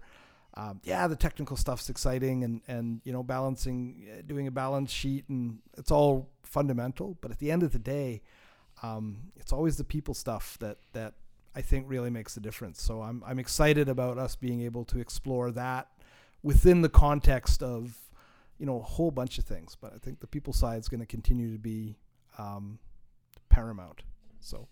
Um, 0.58 0.80
yeah, 0.84 1.08
the 1.08 1.18
technical 1.18 1.58
stuff's 1.58 1.90
exciting, 1.90 2.44
and 2.44 2.62
and 2.68 3.02
you 3.04 3.12
know 3.12 3.24
balancing, 3.24 4.08
uh, 4.12 4.22
doing 4.26 4.48
a 4.48 4.52
balance 4.52 4.92
sheet, 4.92 5.26
and 5.28 5.60
it's 5.78 5.92
all 5.92 6.30
fundamental. 6.44 7.18
But 7.22 7.32
at 7.32 7.40
the 7.40 7.52
end 7.52 7.64
of 7.64 7.74
the 7.74 7.80
day, 7.80 8.22
um, 8.82 9.32
it's 9.36 9.52
always 9.52 9.78
the 9.78 9.84
people 9.84 10.14
stuff 10.14 10.58
that 10.60 10.78
that 10.94 11.16
I 11.56 11.62
think 11.62 11.86
really 11.90 12.10
makes 12.10 12.38
a 12.38 12.40
difference. 12.40 12.82
So 12.82 13.02
I'm 13.02 13.24
I'm 13.26 13.40
excited 13.40 13.90
about 13.90 14.18
us 14.18 14.36
being 14.36 14.62
able 14.62 14.86
to 14.86 15.00
explore 15.00 15.52
that 15.52 15.90
within 16.42 16.82
the 16.82 16.90
context 16.90 17.62
of 17.62 17.98
you 18.58 18.66
know 18.66 18.80
a 18.80 18.84
whole 18.84 19.12
bunch 19.12 19.38
of 19.38 19.44
things. 19.44 19.76
But 19.80 19.94
I 19.94 19.98
think 19.98 20.22
the 20.22 20.28
people 20.28 20.54
side 20.54 20.80
is 20.80 20.88
going 20.88 21.02
to 21.02 21.06
continue 21.06 21.52
to 21.52 21.60
be 21.60 21.98
um, 22.38 22.80
paramount. 23.50 24.04
So 24.40 24.70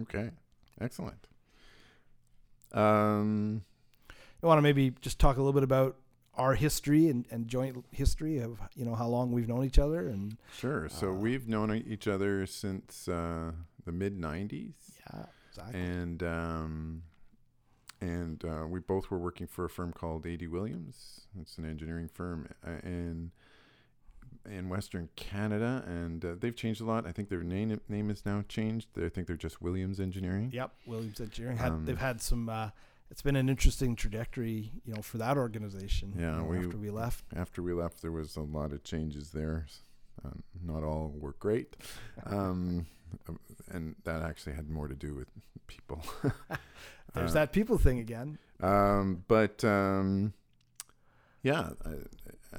Okay, 0.00 0.30
excellent. 0.80 1.26
Um, 2.72 3.62
I 4.44 4.46
want 4.46 4.58
to 4.58 4.62
maybe 4.62 4.92
just 5.00 5.18
talk 5.18 5.36
a 5.36 5.40
little 5.40 5.54
bit 5.54 5.62
about 5.62 5.96
our 6.36 6.54
history 6.54 7.08
and, 7.08 7.24
and 7.30 7.48
joint 7.48 7.82
history 7.92 8.38
of 8.38 8.60
you 8.76 8.84
know 8.84 8.94
how 8.94 9.06
long 9.06 9.32
we've 9.32 9.48
known 9.48 9.64
each 9.64 9.78
other 9.78 10.06
and 10.08 10.36
sure. 10.58 10.88
So 10.90 11.10
Uh, 11.10 11.14
we've 11.14 11.48
known 11.48 11.74
each 11.74 12.06
other 12.06 12.44
since 12.44 13.08
uh, 13.08 13.52
the 13.86 13.92
mid 13.92 14.18
'90s, 14.20 14.74
yeah 15.10 15.24
exactly 15.48 15.80
and 15.80 16.22
um, 16.22 17.02
and 18.02 18.44
uh, 18.44 18.66
we 18.68 18.80
both 18.80 19.10
were 19.10 19.18
working 19.18 19.46
for 19.46 19.64
a 19.64 19.70
firm 19.70 19.92
called 19.92 20.26
A.D. 20.26 20.46
Williams. 20.48 21.22
It's 21.40 21.56
an 21.56 21.64
engineering 21.64 22.10
firm 22.12 22.48
uh, 22.66 22.72
in 22.82 23.30
in 24.44 24.68
Western 24.68 25.08
Canada, 25.16 25.82
and 25.86 26.22
uh, 26.22 26.34
they've 26.38 26.56
changed 26.56 26.82
a 26.82 26.84
lot. 26.84 27.06
I 27.06 27.12
think 27.12 27.30
their 27.30 27.42
name 27.42 27.80
name 27.88 28.10
is 28.10 28.26
now 28.26 28.44
changed. 28.46 28.88
I 29.02 29.08
think 29.08 29.26
they're 29.26 29.36
just 29.36 29.62
Williams 29.62 30.00
Engineering. 30.00 30.50
Yep, 30.52 30.70
Williams 30.86 31.18
Engineering 31.18 31.56
had 31.56 31.72
Um, 31.72 31.86
they've 31.86 31.96
had 31.96 32.20
some. 32.20 32.50
It's 33.14 33.22
been 33.22 33.36
an 33.36 33.48
interesting 33.48 33.94
trajectory, 33.94 34.72
you 34.84 34.92
know, 34.92 35.00
for 35.00 35.18
that 35.18 35.36
organization. 35.36 36.14
Yeah, 36.18 36.32
you 36.32 36.42
know, 36.42 36.44
we- 36.48 36.58
after 36.66 36.76
we 36.78 36.90
left. 36.90 37.24
after 37.36 37.62
we 37.62 37.72
left, 37.72 38.02
there 38.02 38.10
was 38.10 38.34
a 38.34 38.40
lot 38.40 38.72
of 38.72 38.82
changes 38.82 39.30
there. 39.30 39.66
Uh, 40.24 40.30
not 40.64 40.82
all 40.82 41.14
were 41.16 41.36
great, 41.38 41.76
um, 42.26 42.86
and 43.70 43.94
that 44.02 44.22
actually 44.22 44.54
had 44.54 44.68
more 44.68 44.88
to 44.88 44.96
do 44.96 45.14
with 45.14 45.28
people. 45.68 46.04
There's 47.14 47.30
Uh, 47.30 47.34
that 47.34 47.52
people 47.52 47.78
thing 47.78 48.00
again. 48.00 48.36
Um, 48.60 49.22
but 49.28 49.62
um, 49.64 50.32
yeah, 51.44 51.70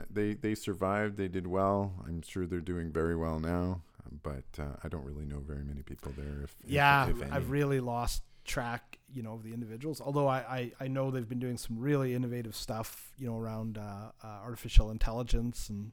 they 0.09 0.35
they 0.35 0.55
survived. 0.55 1.17
They 1.17 1.27
did 1.27 1.47
well. 1.47 1.95
I'm 2.07 2.21
sure 2.21 2.47
they're 2.47 2.62
doing 2.62 2.93
very 2.93 3.17
well 3.17 3.41
now. 3.41 3.81
but 4.24 4.45
uh, 4.57 4.77
I 4.85 4.88
don't 4.88 5.03
really 5.03 5.25
know 5.25 5.39
very 5.39 5.65
many 5.65 5.81
people 5.81 6.13
there. 6.15 6.43
If 6.45 6.55
if- 6.63 6.69
yeah, 6.71 7.09
if, 7.09 7.21
any. 7.21 7.29
I've 7.29 7.50
really 7.50 7.81
lost 7.81 8.24
track, 8.45 8.99
you 9.13 9.23
know, 9.23 9.39
the 9.43 9.53
individuals. 9.53 9.99
Although 10.01 10.27
I, 10.27 10.37
I, 10.37 10.71
I 10.81 10.87
know 10.87 11.11
they've 11.11 11.27
been 11.27 11.39
doing 11.39 11.57
some 11.57 11.77
really 11.77 12.13
innovative 12.13 12.55
stuff, 12.55 13.11
you 13.17 13.27
know, 13.27 13.37
around 13.37 13.77
uh, 13.77 14.11
uh, 14.23 14.27
artificial 14.43 14.91
intelligence 14.91 15.69
and 15.69 15.91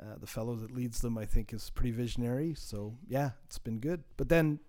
uh, 0.00 0.16
the 0.20 0.26
fellow 0.26 0.54
that 0.56 0.72
leads 0.72 1.00
them, 1.00 1.16
I 1.16 1.24
think, 1.24 1.52
is 1.52 1.70
pretty 1.70 1.92
visionary. 1.92 2.54
So 2.56 2.94
yeah, 3.08 3.30
it's 3.46 3.58
been 3.58 3.78
good. 3.78 4.02
But 4.16 4.28
then, 4.28 4.60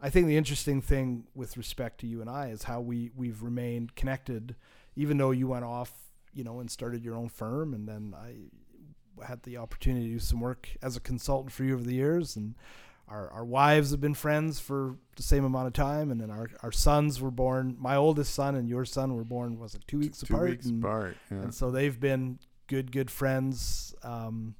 I 0.00 0.10
think 0.10 0.26
the 0.26 0.36
interesting 0.36 0.82
thing 0.82 1.24
with 1.34 1.56
respect 1.56 2.00
to 2.00 2.06
you 2.06 2.20
and 2.20 2.28
I 2.28 2.48
is 2.48 2.64
how 2.64 2.80
we 2.80 3.10
we've 3.16 3.42
remained 3.42 3.94
connected, 3.94 4.54
even 4.96 5.16
though 5.16 5.30
you 5.30 5.48
went 5.48 5.64
off, 5.64 5.92
you 6.34 6.44
know, 6.44 6.60
and 6.60 6.70
started 6.70 7.04
your 7.04 7.16
own 7.16 7.30
firm, 7.30 7.72
and 7.72 7.88
then 7.88 8.14
I 8.14 9.24
had 9.24 9.42
the 9.44 9.56
opportunity 9.56 10.08
to 10.08 10.12
do 10.14 10.18
some 10.18 10.40
work 10.40 10.68
as 10.82 10.96
a 10.96 11.00
consultant 11.00 11.52
for 11.52 11.64
you 11.64 11.74
over 11.74 11.84
the 11.84 11.94
years, 11.94 12.36
and 12.36 12.54
our, 13.08 13.30
our 13.30 13.44
wives 13.44 13.90
have 13.90 14.00
been 14.00 14.14
friends 14.14 14.60
for 14.60 14.96
the 15.16 15.22
same 15.22 15.44
amount 15.44 15.66
of 15.66 15.72
time, 15.72 16.10
and 16.10 16.20
then 16.20 16.30
our, 16.30 16.48
our 16.62 16.72
sons 16.72 17.20
were 17.20 17.30
born. 17.30 17.76
My 17.78 17.96
oldest 17.96 18.34
son 18.34 18.54
and 18.54 18.68
your 18.68 18.84
son 18.84 19.14
were 19.14 19.24
born 19.24 19.58
was 19.58 19.74
it 19.74 19.84
two 19.86 19.98
weeks 19.98 20.20
two 20.20 20.32
apart, 20.32 20.50
weeks 20.50 20.66
and, 20.66 20.82
apart. 20.82 21.16
Yeah. 21.30 21.38
and 21.42 21.54
so 21.54 21.70
they've 21.70 21.98
been 21.98 22.38
good 22.66 22.90
good 22.92 23.10
friends. 23.10 23.94
Um, 24.02 24.54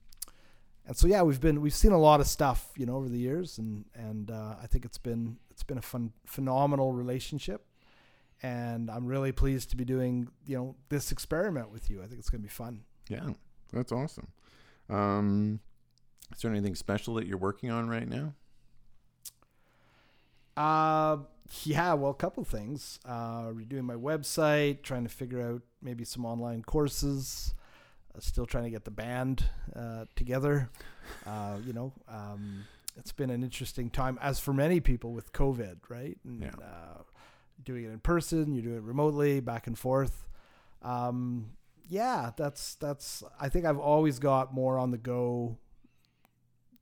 and 0.87 0.97
so 0.97 1.07
yeah, 1.07 1.23
we've 1.23 1.41
been 1.41 1.61
we've 1.63 1.75
seen 1.75 1.93
a 1.93 1.99
lot 1.99 2.21
of 2.21 2.27
stuff, 2.27 2.71
you 2.77 2.85
know, 2.85 2.97
over 2.97 3.09
the 3.09 3.19
years, 3.19 3.57
and 3.59 3.87
and 3.95 4.31
uh, 4.31 4.57
I 4.63 4.67
think 4.67 4.85
it's 4.85 4.99
been 4.99 5.39
it's 5.51 5.63
been 5.63 5.79
a 5.79 5.83
fun 5.83 6.13
phenomenal 6.27 6.93
relationship, 6.93 7.65
and 8.43 8.91
I'm 8.91 9.07
really 9.07 9.33
pleased 9.33 9.71
to 9.71 9.77
be 9.77 9.87
doing 9.87 10.29
you 10.47 10.57
know 10.57 10.77
this 10.91 11.11
experiment 11.11 11.71
with 11.71 11.89
you. 11.89 12.03
I 12.03 12.07
think 12.07 12.19
it's 12.19 12.29
gonna 12.29 12.43
be 12.43 12.49
fun. 12.51 12.83
yeah, 13.09 13.31
that's 13.73 13.93
awesome. 13.93 14.29
Um, 14.91 15.61
is 16.33 16.41
there 16.43 16.51
anything 16.51 16.75
special 16.75 17.15
that 17.15 17.27
you're 17.27 17.39
working 17.39 17.71
on 17.71 17.89
right 17.89 18.09
now? 18.09 18.35
Uh, 20.57 21.19
yeah, 21.65 21.95
well, 21.95 22.11
a 22.11 22.15
couple 22.15 22.45
things. 22.45 22.99
Uh, 23.05 23.49
redoing 23.49 23.83
my 23.83 23.95
website, 23.95 24.83
trying 24.83 25.05
to 25.05 25.11
figure 25.11 25.41
out 25.41 25.63
maybe 25.83 26.05
some 26.05 26.25
online 26.25 26.63
courses. 26.63 27.55
Uh, 28.15 28.21
still 28.21 28.47
trying 28.47 28.65
to 28.65 28.71
get 28.71 28.85
the 28.85 28.91
band 28.91 29.45
uh, 29.75 30.05
together. 30.17 30.71
Uh, 31.27 31.57
you 31.67 31.73
know, 31.73 31.93
um, 32.09 32.65
it's 32.97 33.13
been 33.13 33.31
an 33.31 33.43
interesting 33.43 33.91
time, 33.91 34.19
as 34.23 34.39
for 34.39 34.53
many 34.53 34.81
people 34.81 35.13
with 35.13 35.33
COVID, 35.33 35.79
right? 35.89 36.17
And, 36.25 36.41
Yeah. 36.43 36.51
Uh, 36.63 37.03
doing 37.63 37.85
it 37.85 37.91
in 37.91 37.99
person, 38.01 38.53
you 38.55 38.63
do 38.63 38.75
it 38.75 38.83
remotely, 38.83 39.41
back 39.41 39.67
and 39.67 39.79
forth. 39.79 40.27
Um, 40.83 41.51
yeah, 41.89 42.31
that's 42.37 42.75
that's. 42.77 43.23
I 43.41 43.49
think 43.49 43.65
I've 43.65 43.79
always 43.79 44.19
got 44.19 44.55
more 44.55 44.79
on 44.79 44.91
the 44.91 44.99
go 44.99 45.59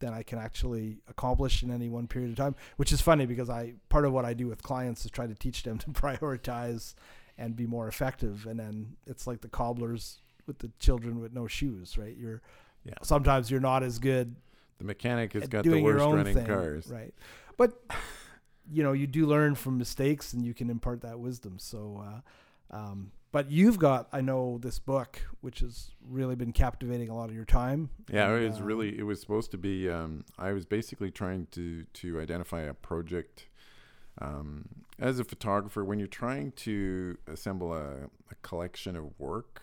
than 0.02 0.12
I 0.12 0.23
can 0.25 0.38
actually 0.38 0.99
accomplish 1.09 1.62
in 1.62 1.71
any 1.71 1.88
one 1.88 2.06
period 2.09 2.30
of 2.32 2.37
time, 2.37 2.54
which 2.76 2.92
is 2.92 3.00
funny 3.00 3.25
because 3.25 3.49
I 3.49 3.75
part 3.88 4.04
of 4.04 4.12
what 4.12 4.25
I 4.25 4.35
do 4.35 4.49
with 4.49 4.61
clients 4.62 5.04
is 5.04 5.11
try 5.12 5.26
to 5.28 5.35
teach 5.35 5.62
them 5.62 5.78
to 5.85 5.90
prioritize 5.90 6.94
and 7.38 7.56
be 7.56 7.66
more 7.66 7.87
effective. 7.88 8.47
And 8.47 8.59
then 8.59 8.97
it's 9.06 9.26
like 9.26 9.40
the 9.40 9.49
cobblers 9.49 10.18
with 10.47 10.59
the 10.59 10.71
children 10.80 11.21
with 11.21 11.32
no 11.32 11.47
shoes, 11.47 11.97
right? 11.97 12.16
You're 12.16 12.42
Yeah. 12.85 12.94
sometimes 13.02 13.49
you're 13.50 13.61
not 13.61 13.82
as 13.85 13.99
good 14.00 14.35
The 14.78 14.85
mechanic 14.85 15.32
has 15.35 15.47
got 15.49 15.62
the 15.64 15.80
worst 15.80 16.04
running 16.04 16.35
thing, 16.35 16.47
cars. 16.47 16.88
right? 16.88 17.14
But 17.56 17.80
you 18.71 18.82
know, 18.82 18.92
you 18.92 19.06
do 19.06 19.26
learn 19.26 19.54
from 19.54 19.78
mistakes, 19.78 20.32
and 20.32 20.44
you 20.44 20.52
can 20.54 20.68
impart 20.71 21.00
that 21.02 21.18
wisdom. 21.18 21.59
So, 21.59 22.02
uh, 22.73 22.76
um, 22.76 23.11
but 23.33 23.51
you've 23.51 23.79
got, 23.79 24.09
I 24.12 24.21
know, 24.21 24.59
this 24.59 24.79
book, 24.79 25.21
which 25.41 25.61
has 25.61 25.91
really 26.07 26.37
been 26.37 26.53
captivating 26.53 27.09
a 27.09 27.15
lot 27.17 27.31
of 27.31 27.35
your 27.35 27.47
time. 27.47 27.89
Yeah, 28.11 28.29
and, 28.29 28.45
it 28.45 28.49
was 28.51 28.61
uh, 28.61 28.64
really. 28.64 28.99
It 28.99 29.05
was 29.05 29.21
supposed 29.21 29.51
to 29.53 29.59
be. 29.59 29.88
Um, 29.88 30.25
I 30.38 30.53
was 30.53 30.66
basically 30.66 31.11
trying 31.11 31.47
to 31.53 31.85
to 31.85 32.21
identify 32.21 32.61
a 32.61 32.75
project. 32.75 33.47
Um, 34.21 34.68
as 34.99 35.18
a 35.18 35.25
photographer, 35.25 35.83
when 35.83 35.99
you're 35.99 36.07
trying 36.07 36.53
to 36.53 37.16
assemble 37.27 37.73
a, 37.73 38.11
a 38.31 38.35
collection 38.42 38.95
of 38.95 39.18
work, 39.18 39.62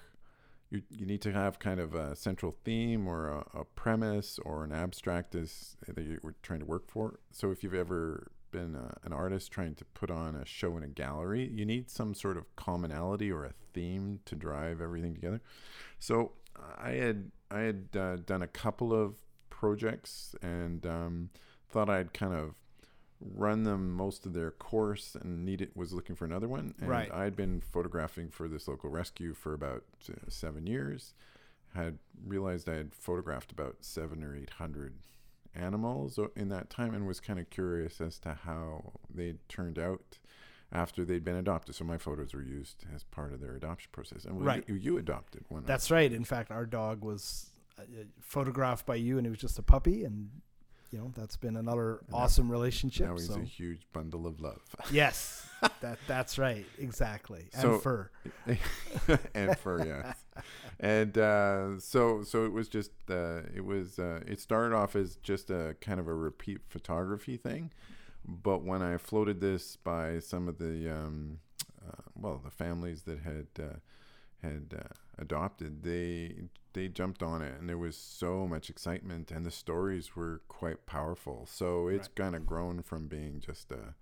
you 0.71 0.81
you 0.89 1.05
need 1.05 1.21
to 1.21 1.31
have 1.31 1.59
kind 1.59 1.79
of 1.79 1.93
a 1.93 2.15
central 2.15 2.55
theme 2.65 3.07
or 3.07 3.27
a, 3.27 3.59
a 3.59 3.65
premise 3.65 4.39
or 4.43 4.63
an 4.63 4.71
abstract 4.71 5.31
that 5.33 6.03
you're 6.03 6.35
trying 6.41 6.59
to 6.59 6.65
work 6.65 6.89
for. 6.89 7.19
So 7.31 7.51
if 7.51 7.63
you've 7.63 7.75
ever 7.75 8.31
been 8.51 8.75
a, 8.75 8.97
an 9.03 9.13
artist 9.13 9.51
trying 9.51 9.75
to 9.75 9.85
put 9.85 10.09
on 10.11 10.35
a 10.35 10.45
show 10.45 10.77
in 10.77 10.83
a 10.83 10.87
gallery, 10.87 11.49
you 11.53 11.65
need 11.65 11.89
some 11.89 12.13
sort 12.13 12.37
of 12.37 12.55
commonality 12.55 13.31
or 13.31 13.45
a 13.45 13.53
theme 13.73 14.19
to 14.25 14.35
drive 14.35 14.81
everything 14.81 15.13
together. 15.13 15.41
So 15.99 16.33
I 16.77 16.91
had 16.91 17.31
I 17.51 17.59
had 17.61 17.87
uh, 17.97 18.17
done 18.17 18.41
a 18.41 18.47
couple 18.47 18.93
of 18.93 19.15
projects 19.49 20.35
and 20.41 20.85
um, 20.85 21.29
thought 21.69 21.89
I'd 21.89 22.13
kind 22.13 22.33
of 22.33 22.53
run 23.21 23.63
them 23.63 23.91
most 23.91 24.25
of 24.25 24.33
their 24.33 24.51
course 24.51 25.15
and 25.19 25.43
needed 25.43 25.71
was 25.75 25.91
looking 25.91 26.15
for 26.15 26.25
another 26.25 26.47
one. 26.47 26.73
And 26.79 26.89
Right. 26.89 27.11
I'd 27.11 27.35
been 27.35 27.59
photographing 27.61 28.29
for 28.29 28.47
this 28.47 28.67
local 28.67 28.89
rescue 28.89 29.33
for 29.33 29.53
about 29.53 29.83
uh, 30.09 30.13
seven 30.29 30.67
years. 30.67 31.13
Had 31.75 31.99
realized 32.25 32.67
I 32.69 32.75
had 32.75 32.95
photographed 32.95 33.51
about 33.51 33.77
seven 33.81 34.23
or 34.23 34.35
eight 34.35 34.51
hundred 34.51 34.93
animals 35.55 36.19
in 36.35 36.49
that 36.49 36.69
time, 36.69 36.93
and 36.93 37.07
was 37.07 37.19
kind 37.19 37.39
of 37.39 37.49
curious 37.49 37.99
as 38.01 38.19
to 38.19 38.37
how 38.45 38.93
they 39.13 39.35
turned 39.47 39.77
out 39.79 40.19
after 40.71 41.03
they'd 41.03 41.23
been 41.23 41.35
adopted. 41.35 41.75
So 41.75 41.83
my 41.83 41.97
photos 41.97 42.33
were 42.33 42.43
used 42.43 42.85
as 42.93 43.03
part 43.03 43.33
of 43.33 43.41
their 43.41 43.55
adoption 43.55 43.89
process. 43.91 44.25
And 44.25 44.43
Right. 44.45 44.63
you, 44.67 44.75
you 44.75 44.97
adopted 44.97 45.45
one. 45.49 45.63
That's 45.65 45.89
right. 45.89 46.11
In 46.11 46.23
fact, 46.23 46.51
our 46.51 46.65
dog 46.65 47.03
was 47.03 47.49
uh, 47.79 47.83
photographed 48.19 48.85
by 48.85 48.95
you, 48.95 49.17
and 49.17 49.25
he 49.25 49.31
was 49.31 49.39
just 49.39 49.57
a 49.57 49.63
puppy, 49.63 50.03
and 50.03 50.29
you 50.91 50.99
know 50.99 51.11
that's 51.15 51.37
been 51.37 51.55
another 51.57 51.97
And 51.97 52.09
now- 52.11 52.17
awesome 52.17 52.49
relationship. 52.51 53.07
Now 53.07 53.13
he's 53.13 53.27
so 53.27 53.35
a 53.39 53.43
huge 53.43 53.81
bundle 53.93 54.25
of 54.27 54.39
love. 54.41 54.61
yes, 54.91 55.47
that 55.81 55.99
that's 56.07 56.37
right, 56.37 56.65
exactly, 56.77 57.49
and 57.53 57.61
So- 57.61 57.77
fur. 57.79 58.09
and 59.33 59.57
fur, 59.57 59.85
yes. 59.85 60.15
And 60.79 61.17
uh, 61.17 61.79
so, 61.79 62.23
so 62.23 62.45
it 62.45 62.53
was 62.53 62.69
just, 62.69 62.91
uh, 63.09 63.41
it 63.53 63.65
was, 63.65 63.99
uh, 63.99 64.21
it 64.25 64.39
started 64.39 64.73
off 64.73 64.95
as 64.95 65.17
just 65.17 65.49
a 65.49 65.75
kind 65.81 65.99
of 65.99 66.07
a 66.07 66.13
repeat 66.13 66.59
photography 66.69 67.35
thing, 67.35 67.71
but 68.25 68.63
when 68.63 68.81
I 68.81 68.97
floated 68.97 69.41
this 69.41 69.75
by 69.75 70.19
some 70.19 70.47
of 70.47 70.57
the, 70.57 70.89
um, 70.89 71.39
uh, 71.85 72.01
well, 72.15 72.39
the 72.43 72.51
families 72.51 73.01
that 73.03 73.19
had 73.19 73.47
uh, 73.59 73.75
had 74.41 74.73
uh, 74.77 74.83
adopted, 75.17 75.83
they 75.83 76.35
they 76.73 76.87
jumped 76.87 77.23
on 77.23 77.41
it, 77.41 77.59
and 77.59 77.67
there 77.67 77.77
was 77.77 77.95
so 77.97 78.47
much 78.47 78.69
excitement, 78.69 79.31
and 79.31 79.45
the 79.45 79.51
stories 79.51 80.15
were 80.15 80.41
quite 80.47 80.85
powerful. 80.85 81.45
So 81.47 81.87
it's 81.87 82.07
Right. 82.09 82.15
kind 82.15 82.35
of 82.35 82.45
grown 82.45 82.81
from 82.83 83.07
being 83.07 83.39
just 83.39 83.71
a 83.71 83.95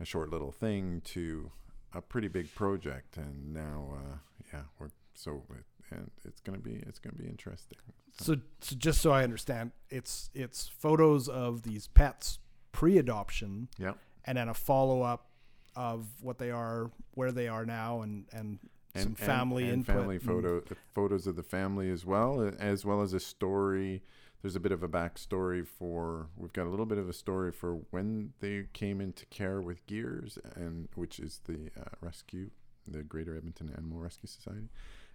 a 0.00 0.04
short 0.04 0.28
little 0.30 0.50
thing 0.50 1.00
to 1.02 1.52
a 1.92 2.00
pretty 2.00 2.26
big 2.28 2.52
project, 2.54 3.16
and 3.16 3.52
now, 3.54 3.94
uh, 3.96 4.16
yeah, 4.52 4.64
we're 4.78 4.90
so 5.14 5.44
it, 5.50 5.64
and 5.90 6.10
it's 6.24 6.40
gonna 6.40 6.58
be 6.58 6.74
it's 6.86 6.98
gonna 6.98 7.16
be 7.16 7.26
interesting. 7.28 7.78
So, 8.20 8.36
so 8.60 8.76
just 8.76 9.00
so 9.00 9.12
I 9.12 9.22
understand, 9.24 9.72
it's 9.90 10.30
it's 10.34 10.66
photos 10.68 11.28
of 11.28 11.62
these 11.62 11.86
pets 11.88 12.38
pre-adoption, 12.72 13.68
Yep. 13.78 13.98
and 14.24 14.36
then 14.38 14.48
a 14.48 14.54
follow-up 14.54 15.28
of 15.76 16.06
what 16.22 16.38
they 16.38 16.50
are, 16.50 16.90
where 17.12 17.30
they 17.32 17.46
are 17.48 17.64
now, 17.64 18.02
and 18.02 18.26
and, 18.32 18.58
some 19.02 19.14
family 19.14 19.64
and 19.64 19.72
input. 19.74 19.96
family 19.96 20.16
and- 20.16 20.24
photo 20.24 20.62
photos 20.94 21.26
of 21.26 21.36
the 21.36 21.42
family 21.42 21.90
as 21.90 22.04
well, 22.04 22.40
as 22.58 22.84
well 22.84 23.02
as 23.02 23.12
a 23.12 23.20
story. 23.20 24.02
There's 24.42 24.56
a 24.56 24.60
bit 24.60 24.72
of 24.72 24.82
a 24.82 24.88
backstory 24.88 25.66
for. 25.66 26.28
We've 26.36 26.52
got 26.52 26.66
a 26.66 26.70
little 26.70 26.84
bit 26.86 26.98
of 26.98 27.08
a 27.08 27.14
story 27.14 27.50
for 27.50 27.76
when 27.90 28.34
they 28.40 28.66
came 28.74 29.00
into 29.00 29.24
care 29.26 29.62
with 29.62 29.86
Gears, 29.86 30.38
and 30.54 30.88
which 30.94 31.18
is 31.18 31.40
the 31.46 31.70
uh, 31.80 31.84
rescue, 32.02 32.50
the 32.86 33.02
Greater 33.02 33.34
Edmonton 33.36 33.72
Animal 33.74 34.00
Rescue 34.00 34.28
Society, 34.28 34.68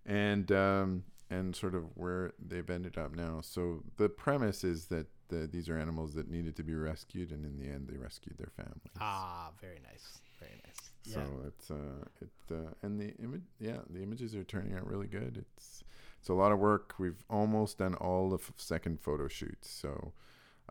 and 0.04 0.52
um, 0.52 1.04
and 1.30 1.56
sort 1.56 1.76
of 1.76 1.96
where 1.96 2.34
they've 2.44 2.70
ended 2.72 2.98
up 2.98 3.16
now. 3.16 3.42
So 3.42 3.84
the 3.98 4.10
premise 4.10 4.64
is 4.64 4.86
that 4.88 5.06
the, 5.28 5.46
these 5.46 5.70
are 5.70 5.78
animals 5.78 6.16
that 6.16 6.28
needed 6.28 6.56
to 6.56 6.64
be 6.64 6.74
rescued, 6.74 7.32
and 7.32 7.46
in 7.46 7.60
the 7.60 7.72
end, 7.72 7.88
they 7.88 7.98
rescued 7.98 8.38
their 8.40 8.50
families. 8.56 8.82
Ah, 9.00 9.52
very 9.62 9.80
nice, 9.88 10.22
very 10.40 10.60
nice. 10.66 10.89
So 11.04 11.22
it's 11.48 11.72
uh 11.72 12.06
it 12.22 12.30
uh, 12.52 12.72
and 12.84 13.00
the 13.00 13.14
image 13.24 13.44
yeah 13.60 13.78
the 13.90 14.04
images 14.04 14.36
are 14.36 14.44
turning 14.44 14.74
out 14.76 14.86
really 14.86 15.08
good. 15.08 15.38
It's 15.58 15.84
it's 16.20 16.30
a 16.30 16.34
lot 16.34 16.52
of 16.52 16.60
work. 16.60 16.96
We've 17.00 17.24
almost 17.30 17.78
done 17.78 17.96
all 17.96 18.30
the 18.30 18.38
f- 18.38 18.52
second 18.58 19.00
photo 19.02 19.28
shoots. 19.28 19.70
So 19.70 20.14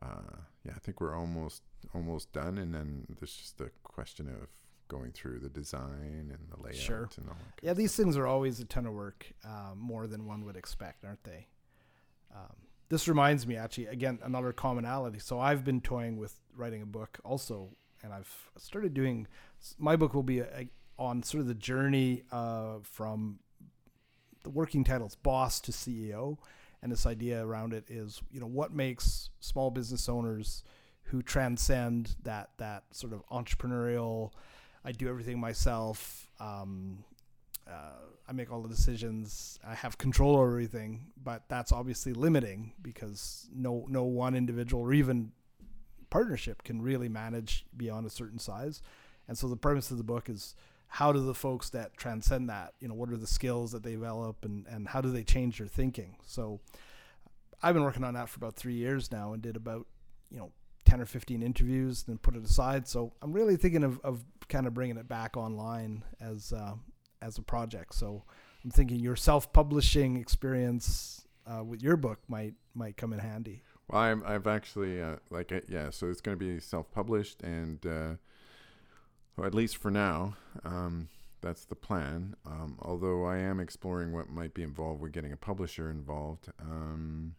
uh 0.03 0.37
yeah, 0.65 0.73
I 0.77 0.79
think 0.81 1.01
we're 1.01 1.17
almost 1.17 1.63
almost 1.95 2.33
done, 2.33 2.59
and 2.59 2.75
then 2.75 3.07
there's 3.19 3.35
just 3.35 3.61
a 3.61 3.71
question 3.83 4.29
of 4.29 4.49
going 4.89 5.13
through 5.13 5.39
the 5.39 5.49
design 5.49 6.31
and 6.33 6.49
the 6.51 6.63
layout 6.63 6.77
Sure. 6.77 7.09
and 7.19 7.29
all 7.29 7.35
that. 7.37 7.63
Yeah, 7.67 7.75
these 7.75 7.95
things 7.95 8.17
are 8.17 8.27
always 8.27 8.59
a 8.61 8.65
ton 8.65 8.87
of 8.87 8.95
work, 8.95 9.33
uh, 9.45 9.73
more 9.77 10.07
than 10.07 10.25
one 10.27 10.45
would 10.47 10.57
expect, 10.57 11.05
aren't 11.05 11.25
they? 11.25 11.47
Um, 12.35 12.57
this 12.89 13.07
reminds 13.07 13.47
me, 13.47 13.55
actually, 13.57 13.87
again, 13.89 14.19
another 14.23 14.51
commonality. 14.55 15.19
So 15.19 15.39
I've 15.41 15.63
been 15.63 15.83
toying 15.83 16.17
with 16.17 16.41
writing 16.57 16.81
a 16.81 16.87
book 16.87 17.19
also, 17.23 17.77
and 18.03 18.13
I've 18.13 18.51
started 18.57 18.95
doing. 18.95 19.27
My 19.79 19.97
book 19.97 20.15
will 20.15 20.23
be 20.23 20.41
a, 20.41 20.47
a, 20.57 20.69
on 20.99 21.23
sort 21.23 21.41
of 21.41 21.47
the 21.47 21.55
journey 21.55 22.23
uh, 22.33 22.77
from 22.83 23.39
the 24.45 24.51
working 24.51 24.85
titles 24.85 25.17
boss 25.17 25.61
to 25.61 25.73
CEO, 25.73 26.39
and 26.83 26.93
this 26.93 27.07
idea 27.07 27.45
around 27.45 27.73
it 27.73 27.85
is 27.89 28.23
you 28.33 28.41
know 28.41 28.47
what 28.47 28.73
makes 28.73 29.31
small 29.41 29.71
business 29.71 30.09
owners 30.09 30.63
who 31.05 31.23
transcend 31.23 32.15
that 32.23 32.51
that 32.59 32.85
sort 32.93 33.13
of 33.13 33.27
entrepreneurial 33.29 34.31
I 34.85 34.93
do 34.93 35.09
everything 35.09 35.41
myself 35.41 36.31
um, 36.41 37.05
uh, 37.69 38.07
I 38.29 38.33
make 38.33 38.53
all 38.53 38.63
the 38.63 38.69
decisions 38.69 39.59
I 39.67 39.75
have 39.75 39.99
control 39.99 40.37
over 40.37 40.49
everything 40.49 41.07
but 41.23 41.45
that's 41.49 41.73
obviously 41.73 42.13
limiting 42.13 42.73
because 42.83 43.49
no 43.55 43.87
no 43.89 44.05
one 44.05 44.35
individual 44.35 44.83
or 44.83 44.93
even 44.93 45.33
partnership 46.11 46.63
can 46.63 46.81
really 46.83 47.09
manage 47.09 47.67
beyond 47.77 48.07
a 48.07 48.11
certain 48.11 48.39
size 48.39 48.83
and 49.29 49.37
so 49.37 49.47
the 49.47 49.57
premise 49.57 49.91
of 49.91 49.99
the 49.99 50.05
book 50.05 50.29
is 50.29 50.55
how 50.89 51.13
do 51.13 51.21
the 51.21 51.35
folks 51.35 51.69
that 51.71 51.97
transcend 51.97 52.49
that, 52.49 52.73
you 52.81 52.89
know, 52.89 52.95
what 52.95 53.11
are 53.11 53.17
the 53.17 53.27
skills 53.27 53.73
that 53.73 53.83
they 53.83 53.93
develop 53.93 54.45
and, 54.45 54.67
and 54.67 54.89
how 54.89 55.03
do 55.03 55.11
they 55.11 55.23
change 55.23 55.59
their 55.59 55.67
thinking? 55.67 56.17
So 56.27 56.61
I've 57.63 57.75
been 57.75 57.85
working 57.85 58.05
on 58.05 58.15
that 58.15 58.31
for 58.31 58.39
about 58.39 58.57
three 58.57 58.75
years 58.75 59.13
now 59.13 59.35
and 59.35 59.43
did 59.43 59.55
about, 59.55 59.87
you 60.31 60.39
know, 60.39 60.51
10 60.87 61.03
or 61.03 61.07
15 61.07 61.43
interviews, 61.43 62.07
and 62.09 62.21
put 62.23 62.35
it 62.35 62.43
aside. 62.43 62.89
So 62.89 63.13
I'm 63.21 63.33
really 63.33 63.57
thinking 63.57 63.85
of, 63.85 64.01
of 64.01 64.25
kind 64.49 64.67
of 64.67 64.73
bringing 64.73 64.97
it 64.97 65.07
back 65.07 65.37
online 65.37 66.03
as, 66.19 66.55
uh, 66.55 66.75
as 67.21 67.37
a 67.37 67.43
project. 67.43 67.95
So 67.95 68.25
I'm 68.65 68.71
thinking 68.71 68.99
your 68.99 69.17
self-publishing 69.17 70.17
experience 70.17 71.27
uh, 71.47 71.63
with 71.63 71.83
your 71.83 71.99
book 71.99 72.21
might, 72.27 72.55
might 72.75 72.97
come 72.97 73.13
in 73.13 73.19
handy. 73.19 73.63
Well, 73.89 74.03
I'm, 74.03 74.23
I've 74.27 74.47
actually, 74.47 75.01
uh, 75.01 75.17
like, 75.31 75.51
uh, 75.51 75.61
yeah, 75.69 75.91
so 75.91 76.09
it's 76.09 76.21
going 76.21 76.39
to 76.39 76.45
be 76.45 76.61
self-published 76.61 77.43
and, 77.43 77.85
uh, 77.87 78.15
well, 79.37 79.47
at 79.47 79.55
least 79.55 79.77
for 79.77 79.91
now, 79.91 80.37
um, 80.65 81.09
that's 81.41 81.65
the 81.65 81.75
plan. 81.75 82.35
Um, 82.45 82.77
although 82.81 83.25
I 83.25 83.39
am 83.39 83.61
exploring 83.61 84.13
what 84.13 84.29
might 84.29 84.53
be 84.53 84.63
involved 84.63 85.01
with 85.01 85.13
getting 85.13 85.33
a 85.33 85.37
publisher 85.37 85.91
involved. 85.91 86.49
Um, 86.61 87.35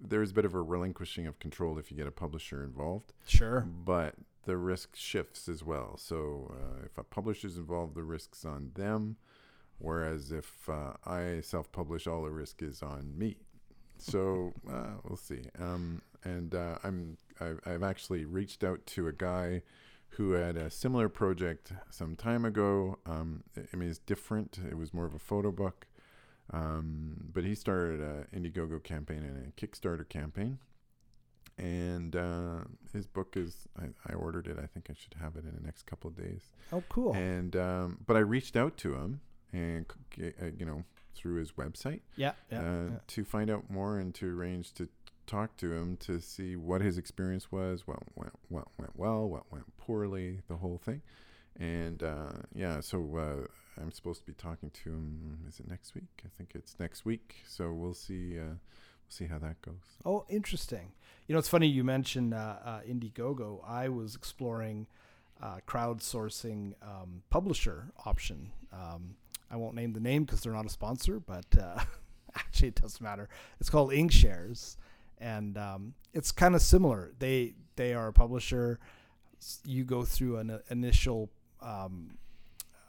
there's 0.00 0.30
a 0.30 0.34
bit 0.34 0.44
of 0.44 0.54
a 0.54 0.62
relinquishing 0.62 1.26
of 1.26 1.38
control 1.38 1.78
if 1.78 1.90
you 1.90 1.96
get 1.96 2.06
a 2.06 2.12
publisher 2.12 2.62
involved. 2.62 3.12
Sure. 3.26 3.60
But 3.62 4.14
the 4.44 4.56
risk 4.56 4.94
shifts 4.94 5.48
as 5.48 5.64
well. 5.64 5.96
So 5.98 6.54
uh, 6.54 6.84
if 6.84 6.96
a 6.96 7.02
publisher's 7.02 7.56
involved, 7.56 7.94
the 7.94 8.04
risk's 8.04 8.44
on 8.44 8.70
them. 8.74 9.16
Whereas 9.78 10.32
if 10.32 10.68
uh, 10.68 10.94
I 11.06 11.40
self 11.40 11.70
publish, 11.70 12.06
all 12.06 12.22
the 12.22 12.30
risk 12.30 12.62
is 12.62 12.82
on 12.82 13.16
me. 13.16 13.36
So 13.98 14.52
uh, 14.70 14.94
we'll 15.04 15.16
see. 15.16 15.42
Um, 15.60 16.02
and 16.24 16.54
uh, 16.54 16.78
I'm 16.82 17.16
I've, 17.40 17.60
I've 17.66 17.82
actually 17.82 18.24
reached 18.24 18.64
out 18.64 18.84
to 18.86 19.08
a 19.08 19.12
guy 19.12 19.62
who 20.10 20.32
had 20.32 20.56
a 20.56 20.70
similar 20.70 21.08
project 21.08 21.72
some 21.90 22.16
time 22.16 22.44
ago. 22.44 22.98
Um, 23.06 23.44
I 23.56 23.76
mean, 23.76 23.90
it's 23.90 23.98
different. 23.98 24.58
It 24.68 24.76
was 24.76 24.94
more 24.94 25.04
of 25.04 25.14
a 25.14 25.18
photo 25.18 25.52
book. 25.52 25.86
Um, 26.50 27.28
but 27.32 27.44
he 27.44 27.54
started 27.54 28.00
an 28.00 28.26
Indiegogo 28.34 28.82
campaign 28.82 29.18
and 29.18 29.52
a 29.52 29.66
Kickstarter 29.66 30.08
campaign. 30.08 30.58
And 31.58 32.14
uh, 32.14 32.60
his 32.92 33.06
book 33.06 33.36
is, 33.36 33.66
I, 33.78 33.86
I, 34.08 34.14
ordered 34.14 34.46
it. 34.46 34.58
I 34.62 34.66
think 34.66 34.86
I 34.90 34.94
should 34.94 35.14
have 35.20 35.34
it 35.36 35.44
in 35.44 35.54
the 35.54 35.60
next 35.60 35.86
couple 35.86 36.08
of 36.08 36.16
days. 36.16 36.52
Oh, 36.72 36.82
cool. 36.88 37.14
And, 37.14 37.56
um, 37.56 37.98
but 38.06 38.16
I 38.16 38.20
reached 38.20 38.56
out 38.56 38.76
to 38.78 38.94
him 38.94 39.20
and, 39.52 39.84
uh, 40.22 40.46
you 40.56 40.64
know, 40.64 40.84
through 41.14 41.36
his 41.36 41.52
website. 41.52 42.00
Yeah, 42.16 42.32
yeah, 42.50 42.60
uh, 42.60 42.84
yeah. 42.90 42.98
To 43.06 43.24
find 43.24 43.50
out 43.50 43.70
more 43.70 43.98
and 43.98 44.14
to 44.16 44.28
arrange 44.28 44.72
to 44.74 44.88
talk 45.26 45.56
to 45.58 45.72
him 45.72 45.96
to 45.98 46.20
see 46.20 46.56
what 46.56 46.80
his 46.80 46.98
experience 46.98 47.52
was, 47.52 47.86
what 47.86 47.98
went, 48.16 48.32
what 48.48 48.66
went 48.78 48.92
well, 48.96 49.28
what 49.28 49.50
went 49.52 49.76
poorly, 49.76 50.40
the 50.48 50.56
whole 50.56 50.80
thing. 50.84 51.02
And 51.58 52.02
uh, 52.02 52.32
yeah, 52.54 52.80
so 52.80 52.98
uh, 53.16 53.80
I'm 53.80 53.92
supposed 53.92 54.20
to 54.20 54.26
be 54.26 54.32
talking 54.32 54.70
to 54.70 54.90
him. 54.90 55.38
Is 55.48 55.60
it 55.60 55.68
next 55.68 55.94
week? 55.94 56.22
I 56.24 56.28
think 56.36 56.52
it's 56.54 56.76
next 56.78 57.04
week. 57.04 57.36
So 57.46 57.72
we'll 57.72 57.94
see. 57.94 58.38
Uh, 58.38 58.42
we'll 58.44 59.08
see 59.08 59.26
how 59.26 59.38
that 59.38 59.60
goes. 59.62 59.74
Oh, 60.04 60.24
interesting. 60.28 60.92
You 61.26 61.34
know, 61.34 61.38
it's 61.38 61.48
funny 61.48 61.66
you 61.66 61.84
mentioned 61.84 62.32
uh, 62.32 62.56
uh, 62.64 62.80
Indiegogo. 62.88 63.60
I 63.66 63.88
was 63.88 64.14
exploring 64.14 64.86
uh, 65.42 65.58
crowdsourcing 65.66 66.74
um, 66.82 67.22
publisher 67.30 67.92
option. 68.06 68.50
Um, 68.72 69.16
I 69.50 69.56
won't 69.56 69.74
name 69.74 69.92
the 69.92 70.00
name 70.00 70.24
because 70.24 70.42
they're 70.42 70.52
not 70.52 70.66
a 70.66 70.70
sponsor, 70.70 71.20
but 71.20 71.46
actually 72.34 72.68
it 72.68 72.80
doesn't 72.80 73.02
matter. 73.02 73.28
It's 73.60 73.70
called 73.70 73.90
Inkshares 73.90 74.76
and 75.20 75.58
um, 75.58 75.94
it's 76.14 76.32
kind 76.32 76.54
of 76.54 76.62
similar. 76.62 77.12
They 77.18 77.54
they 77.76 77.94
are 77.94 78.08
a 78.08 78.12
publisher. 78.12 78.78
You 79.64 79.84
go 79.84 80.04
through 80.04 80.38
an 80.38 80.60
initial 80.70 81.30
um, 81.60 82.18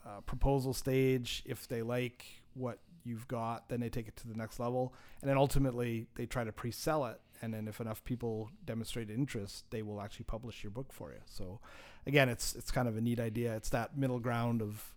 uh, 0.06 0.20
proposal 0.22 0.72
stage. 0.72 1.42
If 1.46 1.68
they 1.68 1.82
like 1.82 2.24
what 2.54 2.78
you've 3.04 3.28
got, 3.28 3.68
then 3.68 3.80
they 3.80 3.88
take 3.88 4.08
it 4.08 4.16
to 4.16 4.28
the 4.28 4.36
next 4.36 4.58
level, 4.58 4.92
and 5.20 5.30
then 5.30 5.36
ultimately 5.36 6.06
they 6.16 6.26
try 6.26 6.44
to 6.44 6.52
pre-sell 6.52 7.06
it. 7.06 7.20
And 7.42 7.54
then 7.54 7.68
if 7.68 7.80
enough 7.80 8.04
people 8.04 8.50
demonstrate 8.66 9.08
interest, 9.08 9.64
they 9.70 9.80
will 9.80 10.02
actually 10.02 10.24
publish 10.24 10.62
your 10.62 10.70
book 10.70 10.92
for 10.92 11.10
you. 11.10 11.20
So, 11.24 11.60
again, 12.06 12.28
it's 12.28 12.54
it's 12.54 12.70
kind 12.70 12.86
of 12.88 12.96
a 12.96 13.00
neat 13.00 13.18
idea. 13.18 13.54
It's 13.56 13.70
that 13.70 13.96
middle 13.96 14.18
ground 14.18 14.60
of 14.60 14.94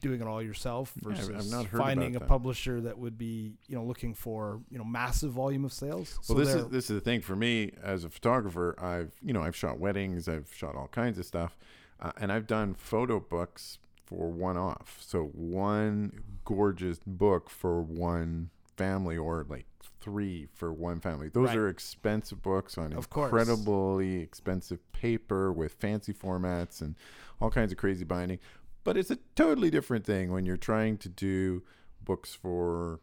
doing 0.00 0.20
it 0.20 0.26
all 0.26 0.42
yourself 0.42 0.92
versus 1.02 1.52
yeah, 1.52 1.62
finding 1.64 2.16
a 2.16 2.20
publisher 2.20 2.80
that 2.80 2.98
would 2.98 3.16
be 3.16 3.54
you 3.68 3.76
know 3.76 3.84
looking 3.84 4.14
for 4.14 4.60
you 4.70 4.78
know 4.78 4.84
massive 4.84 5.32
volume 5.32 5.64
of 5.64 5.72
sales. 5.72 6.18
Well, 6.28 6.38
so 6.38 6.44
this 6.44 6.54
is 6.54 6.68
this 6.68 6.90
is 6.90 6.96
the 6.96 7.00
thing 7.00 7.20
for 7.20 7.36
me 7.36 7.72
as 7.82 8.04
a 8.04 8.10
photographer. 8.10 8.74
I've 8.78 9.12
you 9.22 9.32
know 9.32 9.42
I've 9.42 9.56
shot 9.56 9.78
weddings, 9.78 10.28
I've 10.28 10.52
shot 10.54 10.74
all 10.74 10.88
kinds 10.88 11.18
of 11.18 11.26
stuff, 11.26 11.56
uh, 12.00 12.12
and 12.20 12.32
I've 12.32 12.46
done 12.46 12.74
photo 12.74 13.20
books 13.20 13.78
for 14.04 14.28
one 14.28 14.56
off. 14.56 14.98
So 15.00 15.24
one 15.34 16.22
gorgeous 16.44 16.98
book 17.06 17.48
for 17.48 17.80
one 17.82 18.50
family, 18.76 19.16
or 19.16 19.46
like 19.48 19.66
three 20.00 20.48
for 20.54 20.72
one 20.72 21.00
family. 21.00 21.28
Those 21.28 21.48
right. 21.48 21.56
are 21.58 21.68
expensive 21.68 22.42
books 22.42 22.78
on 22.78 22.92
of 22.92 23.04
incredibly 23.04 24.14
course. 24.16 24.24
expensive 24.24 24.92
paper 24.92 25.52
with 25.52 25.74
fancy 25.74 26.12
formats 26.12 26.80
and 26.80 26.96
all 27.40 27.50
kinds 27.50 27.72
of 27.72 27.78
crazy 27.78 28.04
binding. 28.04 28.38
But 28.82 28.96
it's 28.96 29.10
a 29.10 29.18
totally 29.34 29.70
different 29.70 30.04
thing 30.04 30.32
when 30.32 30.46
you're 30.46 30.56
trying 30.56 30.96
to 30.98 31.08
do 31.08 31.62
books 32.02 32.34
for 32.34 33.00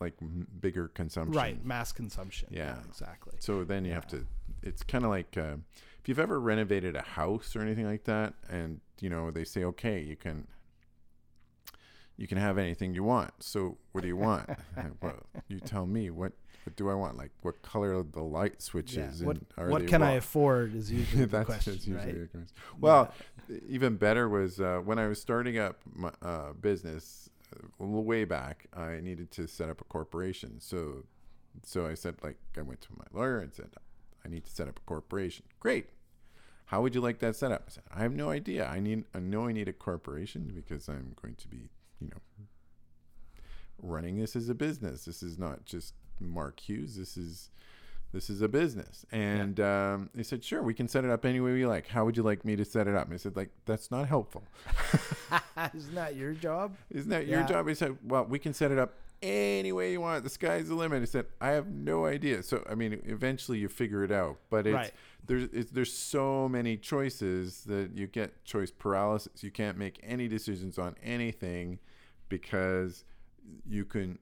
like 0.00 0.14
m- 0.20 0.46
bigger 0.60 0.88
consumption. 0.88 1.36
Right, 1.36 1.64
mass 1.64 1.92
consumption. 1.92 2.48
Yeah, 2.50 2.76
yeah 2.76 2.76
exactly. 2.88 3.34
So 3.38 3.64
then 3.64 3.84
you 3.84 3.90
yeah. 3.90 3.94
have 3.96 4.06
to. 4.08 4.26
It's 4.62 4.82
kind 4.82 5.04
of 5.04 5.10
like 5.10 5.36
uh, 5.36 5.56
if 6.00 6.08
you've 6.08 6.18
ever 6.18 6.40
renovated 6.40 6.96
a 6.96 7.02
house 7.02 7.54
or 7.54 7.60
anything 7.60 7.86
like 7.86 8.04
that, 8.04 8.34
and 8.48 8.80
you 9.00 9.10
know 9.10 9.30
they 9.30 9.44
say, 9.44 9.64
okay, 9.64 10.00
you 10.00 10.16
can 10.16 10.46
you 12.16 12.26
can 12.26 12.38
have 12.38 12.58
anything 12.58 12.94
you 12.94 13.02
want. 13.02 13.32
So 13.40 13.78
what 13.92 14.02
do 14.02 14.08
you 14.08 14.16
want? 14.16 14.48
well, 15.02 15.26
you 15.48 15.58
tell 15.60 15.86
me 15.86 16.10
what 16.10 16.32
what 16.64 16.76
do 16.76 16.90
I 16.90 16.94
want? 16.94 17.16
Like 17.16 17.30
what 17.40 17.62
color 17.62 18.02
the 18.02 18.22
light 18.22 18.60
switches? 18.60 19.20
Yeah. 19.20 19.26
What, 19.26 19.38
what 19.68 19.86
can 19.86 20.02
I 20.02 20.12
afford 20.12 20.74
is 20.74 20.92
usually 20.92 21.24
the 21.24 21.44
question. 21.44 21.74
Usually 21.74 21.96
right? 21.96 22.28
Well, 22.78 23.12
yeah. 23.14 23.39
Even 23.68 23.96
better 23.96 24.28
was 24.28 24.60
uh, 24.60 24.80
when 24.84 24.98
I 24.98 25.08
was 25.08 25.20
starting 25.20 25.58
up 25.58 25.80
my 25.92 26.10
uh, 26.22 26.52
business 26.52 27.30
uh, 27.54 27.84
way 27.84 28.24
back. 28.24 28.66
I 28.76 29.00
needed 29.00 29.30
to 29.32 29.46
set 29.46 29.68
up 29.68 29.80
a 29.80 29.84
corporation, 29.84 30.60
so 30.60 31.04
so 31.64 31.86
I 31.86 31.94
said 31.94 32.16
like 32.22 32.38
I 32.56 32.62
went 32.62 32.80
to 32.82 32.88
my 32.96 33.04
lawyer 33.12 33.40
and 33.40 33.52
said 33.52 33.70
I 34.24 34.28
need 34.28 34.44
to 34.44 34.50
set 34.50 34.68
up 34.68 34.78
a 34.78 34.82
corporation. 34.82 35.46
Great. 35.58 35.86
How 36.66 36.82
would 36.82 36.94
you 36.94 37.00
like 37.00 37.18
that 37.18 37.34
set 37.34 37.50
up? 37.50 37.64
I 37.66 37.70
said 37.70 37.84
I 37.94 38.00
have 38.02 38.14
no 38.14 38.30
idea. 38.30 38.66
I 38.66 38.80
need 38.80 39.04
I 39.14 39.18
know 39.18 39.46
I 39.46 39.52
need 39.52 39.68
a 39.68 39.72
corporation 39.72 40.52
because 40.54 40.88
I'm 40.88 41.14
going 41.20 41.34
to 41.36 41.48
be 41.48 41.68
you 42.00 42.08
know 42.08 42.46
running 43.82 44.18
this 44.18 44.36
as 44.36 44.48
a 44.48 44.54
business. 44.54 45.04
This 45.04 45.22
is 45.22 45.38
not 45.38 45.64
just 45.64 45.94
Mark 46.20 46.60
Hughes. 46.60 46.96
This 46.96 47.16
is 47.16 47.50
this 48.12 48.28
is 48.28 48.42
a 48.42 48.48
business. 48.48 49.06
And 49.12 49.58
yeah. 49.58 49.92
um, 49.94 50.10
they 50.14 50.22
said, 50.22 50.42
sure, 50.42 50.62
we 50.62 50.74
can 50.74 50.88
set 50.88 51.04
it 51.04 51.10
up 51.10 51.24
any 51.24 51.40
way 51.40 51.52
we 51.52 51.66
like. 51.66 51.86
How 51.86 52.04
would 52.04 52.16
you 52.16 52.22
like 52.22 52.44
me 52.44 52.56
to 52.56 52.64
set 52.64 52.88
it 52.88 52.94
up? 52.94 53.04
And 53.06 53.14
I 53.14 53.16
said, 53.16 53.36
like, 53.36 53.50
that's 53.66 53.90
not 53.90 54.08
helpful. 54.08 54.42
Isn't 55.74 55.94
that 55.94 56.16
your 56.16 56.32
job? 56.32 56.76
Isn't 56.90 57.10
that 57.10 57.26
yeah. 57.26 57.38
your 57.38 57.48
job? 57.48 57.68
He 57.68 57.74
said, 57.74 57.96
well, 58.04 58.24
we 58.24 58.38
can 58.38 58.52
set 58.52 58.72
it 58.72 58.78
up 58.78 58.94
any 59.22 59.70
way 59.72 59.92
you 59.92 60.00
want. 60.00 60.24
The 60.24 60.30
sky's 60.30 60.68
the 60.68 60.74
limit. 60.74 61.02
I 61.02 61.04
said, 61.04 61.26
I 61.40 61.50
have 61.50 61.68
no 61.68 62.06
idea. 62.06 62.42
So, 62.42 62.64
I 62.68 62.74
mean, 62.74 63.00
eventually 63.04 63.58
you 63.58 63.68
figure 63.68 64.02
it 64.02 64.10
out. 64.10 64.38
But 64.50 64.66
it's, 64.66 64.74
right. 64.74 64.92
there's, 65.26 65.44
it's, 65.52 65.70
there's 65.70 65.92
so 65.92 66.48
many 66.48 66.76
choices 66.76 67.64
that 67.64 67.90
you 67.94 68.06
get 68.08 68.44
choice 68.44 68.72
paralysis. 68.72 69.44
You 69.44 69.50
can't 69.52 69.78
make 69.78 70.00
any 70.02 70.26
decisions 70.26 70.78
on 70.78 70.96
anything 71.02 71.78
because– 72.28 73.04
you 73.68 73.84
can 73.84 74.18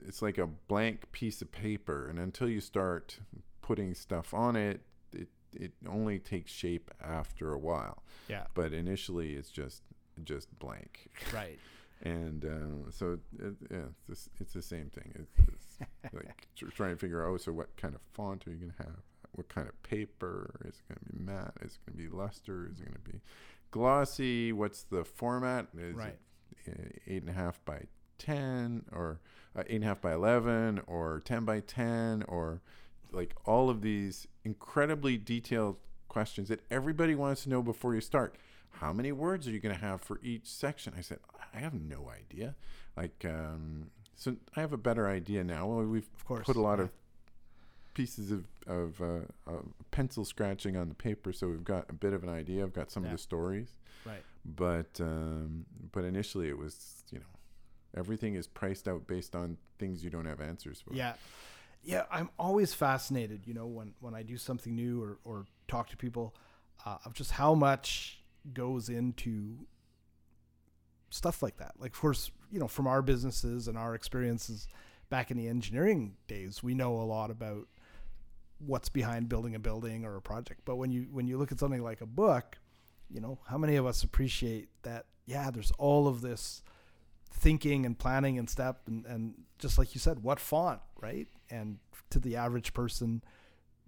it's 0.00 0.22
like 0.22 0.38
a 0.38 0.46
blank 0.46 1.10
piece 1.12 1.42
of 1.42 1.50
paper 1.52 2.08
and 2.08 2.18
until 2.18 2.48
you 2.48 2.60
start 2.60 3.18
putting 3.62 3.94
stuff 3.94 4.34
on 4.34 4.56
it 4.56 4.80
it 5.12 5.28
it 5.52 5.72
only 5.88 6.18
takes 6.18 6.52
shape 6.52 6.90
after 7.02 7.52
a 7.52 7.58
while. 7.58 8.02
Yeah. 8.28 8.44
But 8.54 8.72
initially 8.72 9.34
it's 9.34 9.50
just 9.50 9.82
just 10.24 10.56
blank. 10.58 11.10
Right. 11.32 11.58
And 12.02 12.46
uh, 12.46 12.90
so 12.90 13.18
it, 13.38 13.54
yeah 13.70 13.78
it's, 14.08 14.30
it's 14.40 14.54
the 14.54 14.62
same 14.62 14.88
thing. 14.88 15.12
It's, 15.16 15.34
it's 15.52 16.14
like 16.14 16.48
trying 16.74 16.92
to 16.92 16.96
figure 16.96 17.22
out 17.22 17.28
oh 17.28 17.36
so 17.36 17.52
what 17.52 17.76
kind 17.76 17.94
of 17.94 18.00
font 18.14 18.46
are 18.46 18.50
you 18.52 18.56
going 18.56 18.72
to 18.78 18.84
have? 18.84 19.02
What 19.32 19.50
kind 19.50 19.68
of 19.68 19.82
paper? 19.82 20.50
Is 20.64 20.76
it 20.76 20.88
going 20.88 20.98
to 20.98 21.12
be 21.12 21.22
matte? 21.22 21.52
Is 21.60 21.72
it 21.74 21.90
going 21.90 21.98
to 21.98 22.10
be 22.10 22.16
luster? 22.16 22.70
Is 22.72 22.80
it 22.80 22.84
going 22.84 22.94
to 23.04 23.12
be 23.12 23.20
glossy? 23.70 24.50
What's 24.50 24.84
the 24.84 25.04
format? 25.04 25.66
Is 25.76 25.94
right. 25.94 26.16
it 26.64 27.02
eight 27.06 27.20
and 27.20 27.28
a 27.28 27.34
half 27.34 27.62
by 27.66 27.82
10 28.20 28.84
or 28.92 29.18
uh, 29.56 29.62
eight 29.66 29.74
and 29.76 29.84
a 29.84 29.86
half 29.88 30.00
by 30.00 30.12
eleven 30.12 30.80
or 30.86 31.20
ten 31.24 31.44
by 31.44 31.58
ten 31.60 32.22
or 32.28 32.60
like 33.10 33.34
all 33.44 33.68
of 33.68 33.82
these 33.82 34.28
incredibly 34.44 35.16
detailed 35.18 35.76
questions 36.08 36.48
that 36.48 36.60
everybody 36.70 37.14
wants 37.16 37.42
to 37.42 37.48
know 37.48 37.60
before 37.62 37.94
you 37.94 38.00
start. 38.00 38.36
How 38.74 38.92
many 38.92 39.10
words 39.10 39.48
are 39.48 39.50
you 39.50 39.58
going 39.58 39.74
to 39.74 39.80
have 39.80 40.00
for 40.00 40.20
each 40.22 40.46
section? 40.46 40.92
I 40.96 41.00
said, 41.00 41.18
I 41.52 41.58
have 41.58 41.74
no 41.74 42.08
idea. 42.08 42.54
Like, 42.96 43.24
um, 43.24 43.90
so 44.14 44.36
I 44.56 44.60
have 44.60 44.72
a 44.72 44.76
better 44.78 45.08
idea 45.08 45.42
now. 45.42 45.66
Well, 45.66 45.84
we've 45.84 46.08
Of 46.14 46.24
course. 46.24 46.46
put 46.46 46.54
a 46.56 46.60
lot 46.60 46.78
yeah. 46.78 46.84
of 46.84 46.90
pieces 47.94 48.30
of, 48.30 48.44
of 48.68 49.00
uh, 49.02 49.50
uh, 49.50 49.62
pencil 49.90 50.24
scratching 50.24 50.76
on 50.76 50.88
the 50.88 50.94
paper, 50.94 51.32
so 51.32 51.48
we've 51.48 51.64
got 51.64 51.86
a 51.90 51.92
bit 51.92 52.12
of 52.12 52.22
an 52.22 52.28
idea. 52.28 52.62
I've 52.62 52.72
got 52.72 52.92
some 52.92 53.02
Yeah. 53.02 53.10
of 53.10 53.16
the 53.16 53.18
stories, 53.22 53.70
Right. 54.06 54.22
but 54.44 55.00
um, 55.00 55.66
but 55.90 56.04
initially 56.04 56.48
it 56.48 56.56
was 56.56 57.02
you 57.10 57.18
know 57.18 57.24
everything 57.96 58.34
is 58.34 58.46
priced 58.46 58.88
out 58.88 59.06
based 59.06 59.34
on 59.34 59.56
things 59.78 60.04
you 60.04 60.10
don't 60.10 60.26
have 60.26 60.40
answers 60.40 60.80
for. 60.80 60.94
Yeah. 60.94 61.14
Yeah, 61.82 62.02
I'm 62.10 62.28
always 62.38 62.74
fascinated, 62.74 63.46
you 63.46 63.54
know, 63.54 63.66
when, 63.66 63.94
when 64.00 64.14
I 64.14 64.22
do 64.22 64.36
something 64.36 64.74
new 64.74 65.02
or, 65.02 65.18
or 65.24 65.46
talk 65.66 65.88
to 65.90 65.96
people 65.96 66.34
uh, 66.84 66.98
of 67.06 67.14
just 67.14 67.30
how 67.30 67.54
much 67.54 68.22
goes 68.52 68.90
into 68.90 69.66
stuff 71.08 71.42
like 71.42 71.56
that. 71.56 71.72
Like, 71.78 71.92
of 71.94 72.00
course, 72.00 72.30
you 72.50 72.58
know, 72.60 72.68
from 72.68 72.86
our 72.86 73.00
businesses 73.00 73.66
and 73.66 73.78
our 73.78 73.94
experiences 73.94 74.68
back 75.08 75.30
in 75.30 75.36
the 75.36 75.48
engineering 75.48 76.16
days, 76.28 76.62
we 76.62 76.74
know 76.74 76.96
a 76.96 77.04
lot 77.04 77.30
about 77.30 77.66
what's 78.58 78.88
behind 78.88 79.28
building 79.28 79.54
a 79.54 79.58
building 79.58 80.04
or 80.04 80.16
a 80.16 80.22
project. 80.22 80.60
But 80.64 80.76
when 80.76 80.92
you 80.92 81.08
when 81.10 81.26
you 81.26 81.38
look 81.38 81.50
at 81.50 81.58
something 81.58 81.82
like 81.82 82.00
a 82.00 82.06
book, 82.06 82.58
you 83.08 83.20
know, 83.20 83.38
how 83.46 83.58
many 83.58 83.76
of 83.76 83.86
us 83.86 84.02
appreciate 84.02 84.68
that? 84.82 85.06
Yeah, 85.26 85.50
there's 85.50 85.72
all 85.78 86.08
of 86.08 86.20
this 86.20 86.62
thinking 87.30 87.86
and 87.86 87.98
planning 87.98 88.38
and 88.38 88.48
step 88.48 88.82
and, 88.86 89.06
and 89.06 89.34
just 89.58 89.78
like 89.78 89.94
you 89.94 90.00
said, 90.00 90.22
what 90.22 90.40
font, 90.40 90.80
right? 91.00 91.28
And 91.50 91.78
to 92.10 92.18
the 92.18 92.36
average 92.36 92.74
person, 92.74 93.22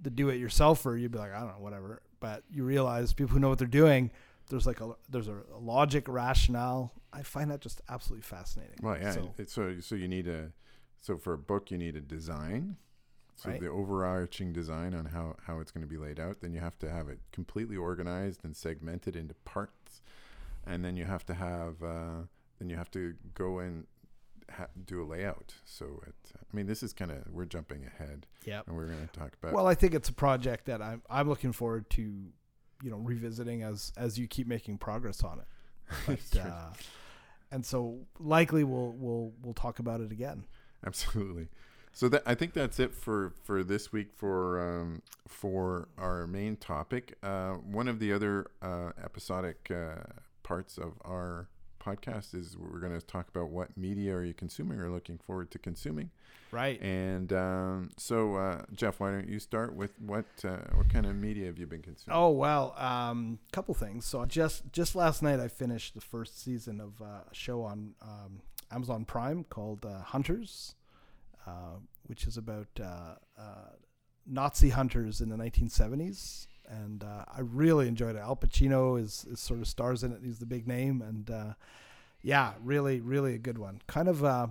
the 0.00 0.10
do 0.10 0.28
it 0.28 0.40
yourselfer, 0.40 1.00
you'd 1.00 1.12
be 1.12 1.18
like, 1.18 1.32
I 1.32 1.40
don't 1.40 1.48
know, 1.48 1.54
whatever. 1.58 2.02
But 2.20 2.44
you 2.50 2.64
realize 2.64 3.12
people 3.12 3.34
who 3.34 3.40
know 3.40 3.48
what 3.48 3.58
they're 3.58 3.66
doing, 3.66 4.10
there's 4.48 4.66
like 4.66 4.80
a 4.80 4.94
there's 5.08 5.28
a, 5.28 5.36
a 5.54 5.58
logic, 5.58 6.08
rationale. 6.08 6.92
I 7.12 7.22
find 7.22 7.50
that 7.50 7.60
just 7.60 7.80
absolutely 7.88 8.22
fascinating. 8.22 8.76
Well, 8.82 8.98
yeah. 8.98 9.12
So, 9.12 9.34
it's 9.38 9.52
so 9.52 9.76
so 9.80 9.94
you 9.94 10.08
need 10.08 10.28
a 10.28 10.52
so 11.00 11.16
for 11.16 11.32
a 11.32 11.38
book 11.38 11.70
you 11.70 11.78
need 11.78 11.96
a 11.96 12.00
design. 12.00 12.76
So 13.34 13.50
Right. 13.50 13.60
the 13.60 13.68
overarching 13.68 14.52
design 14.52 14.94
on 14.94 15.06
how 15.06 15.36
how 15.46 15.58
it's 15.60 15.70
going 15.72 15.82
to 15.82 15.88
be 15.88 15.96
laid 15.96 16.20
out. 16.20 16.40
Then 16.40 16.52
you 16.52 16.60
have 16.60 16.78
to 16.80 16.90
have 16.90 17.08
it 17.08 17.18
completely 17.32 17.76
organized 17.76 18.44
and 18.44 18.54
segmented 18.56 19.16
into 19.16 19.34
parts, 19.44 20.02
and 20.66 20.84
then 20.84 20.96
you 20.96 21.06
have 21.06 21.24
to 21.26 21.34
have 21.34 21.82
uh, 21.82 22.22
then 22.62 22.70
you 22.70 22.76
have 22.76 22.90
to 22.92 23.14
go 23.34 23.58
and 23.58 23.86
ha- 24.48 24.68
do 24.86 25.02
a 25.02 25.04
layout. 25.04 25.54
So 25.64 26.00
it. 26.06 26.14
I 26.34 26.56
mean, 26.56 26.66
this 26.66 26.82
is 26.82 26.92
kind 26.92 27.10
of 27.10 27.18
we're 27.28 27.44
jumping 27.44 27.84
ahead, 27.84 28.26
yeah. 28.44 28.62
and 28.66 28.76
we're 28.76 28.86
going 28.86 29.08
to 29.08 29.18
talk 29.18 29.32
about. 29.42 29.52
Well, 29.52 29.66
I 29.66 29.74
think 29.74 29.94
it's 29.94 30.08
a 30.08 30.12
project 30.12 30.66
that 30.66 30.80
I'm 30.80 31.02
I'm 31.10 31.28
looking 31.28 31.52
forward 31.52 31.90
to, 31.90 32.02
you 32.02 32.90
know, 32.90 32.98
revisiting 32.98 33.64
as 33.64 33.92
as 33.96 34.16
you 34.16 34.28
keep 34.28 34.46
making 34.46 34.78
progress 34.78 35.22
on 35.24 35.40
it. 35.40 35.46
But, 36.06 36.40
uh, 36.40 36.68
and 37.50 37.66
so 37.66 38.06
likely 38.20 38.62
we'll 38.62 38.94
we'll 38.96 39.32
we'll 39.42 39.54
talk 39.54 39.80
about 39.80 40.00
it 40.00 40.12
again. 40.12 40.44
Absolutely. 40.86 41.48
So 41.92 42.08
that 42.08 42.22
I 42.24 42.36
think 42.36 42.54
that's 42.54 42.78
it 42.78 42.94
for 42.94 43.34
for 43.42 43.64
this 43.64 43.92
week 43.92 44.12
for 44.14 44.80
um, 44.80 45.02
for 45.26 45.88
our 45.98 46.28
main 46.28 46.56
topic. 46.56 47.18
Uh, 47.24 47.54
one 47.54 47.88
of 47.88 47.98
the 47.98 48.12
other 48.12 48.46
uh, 48.62 48.92
episodic 49.02 49.70
uh, 49.70 50.04
parts 50.44 50.78
of 50.78 50.92
our 51.04 51.48
podcast 51.82 52.34
is 52.34 52.56
we're 52.56 52.78
going 52.78 52.98
to 52.98 53.04
talk 53.04 53.28
about 53.28 53.50
what 53.50 53.76
media 53.76 54.14
are 54.14 54.24
you 54.24 54.34
consuming 54.34 54.78
or 54.78 54.90
looking 54.90 55.18
forward 55.18 55.50
to 55.50 55.58
consuming. 55.58 56.10
Right. 56.50 56.80
And 56.82 57.32
um, 57.32 57.90
so, 57.96 58.36
uh, 58.36 58.62
Jeff, 58.74 59.00
why 59.00 59.10
don't 59.10 59.28
you 59.28 59.38
start 59.38 59.74
with 59.74 59.92
what 59.98 60.26
uh, 60.44 60.58
what 60.74 60.90
kind 60.92 61.06
of 61.06 61.16
media 61.16 61.46
have 61.46 61.58
you 61.58 61.66
been 61.66 61.82
consuming? 61.82 62.16
Oh 62.16 62.30
well, 62.30 62.74
um, 62.76 63.38
couple 63.52 63.74
things. 63.74 64.04
So 64.04 64.24
just 64.26 64.70
just 64.72 64.94
last 64.94 65.22
night 65.22 65.40
I 65.40 65.48
finished 65.48 65.94
the 65.94 66.00
first 66.00 66.40
season 66.40 66.80
of 66.80 67.00
uh, 67.00 67.22
a 67.30 67.34
show 67.34 67.62
on 67.62 67.94
um, 68.02 68.42
Amazon 68.70 69.04
Prime 69.04 69.44
called 69.44 69.86
uh, 69.86 70.02
Hunters, 70.02 70.74
uh, 71.46 71.76
which 72.04 72.26
is 72.26 72.36
about 72.36 72.68
uh, 72.80 73.14
uh, 73.38 73.70
Nazi 74.26 74.70
hunters 74.70 75.20
in 75.20 75.28
the 75.28 75.36
1970s. 75.36 76.46
And 76.68 77.04
uh, 77.04 77.24
I 77.32 77.40
really 77.40 77.88
enjoyed 77.88 78.16
it. 78.16 78.20
Al 78.20 78.36
Pacino 78.36 79.00
is, 79.00 79.26
is 79.30 79.40
sort 79.40 79.60
of 79.60 79.68
stars 79.68 80.02
in 80.02 80.12
it. 80.12 80.20
He's 80.24 80.38
the 80.38 80.46
big 80.46 80.66
name, 80.66 81.02
and 81.02 81.30
uh, 81.30 81.54
yeah, 82.22 82.52
really, 82.62 83.00
really 83.00 83.34
a 83.34 83.38
good 83.38 83.58
one. 83.58 83.80
Kind 83.86 84.08
of 84.08 84.24
uh, 84.24 84.46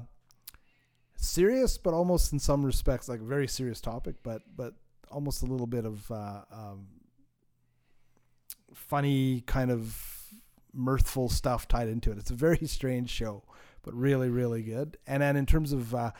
serious, 1.15 1.77
but 1.77 1.93
almost 1.93 2.31
in 2.31 2.39
some 2.39 2.63
respects 2.63 3.09
like 3.09 3.21
a 3.21 3.25
very 3.25 3.47
serious 3.47 3.81
topic, 3.81 4.15
but 4.23 4.43
but 4.55 4.75
almost 5.09 5.41
a 5.41 5.45
little 5.45 5.67
bit 5.67 5.85
of 5.85 6.09
uh, 6.11 6.41
um, 6.51 6.87
funny, 8.73 9.41
kind 9.45 9.71
of 9.71 9.97
mirthful 10.73 11.29
stuff 11.29 11.67
tied 11.67 11.87
into 11.87 12.11
it. 12.11 12.17
It's 12.17 12.31
a 12.31 12.35
very 12.35 12.59
strange 12.65 13.09
show, 13.09 13.43
but 13.83 13.93
really, 13.93 14.29
really 14.29 14.63
good. 14.63 14.97
And 15.07 15.21
then 15.21 15.35
in 15.35 15.45
terms 15.45 15.71
of, 15.71 15.93
uh, 15.93 16.11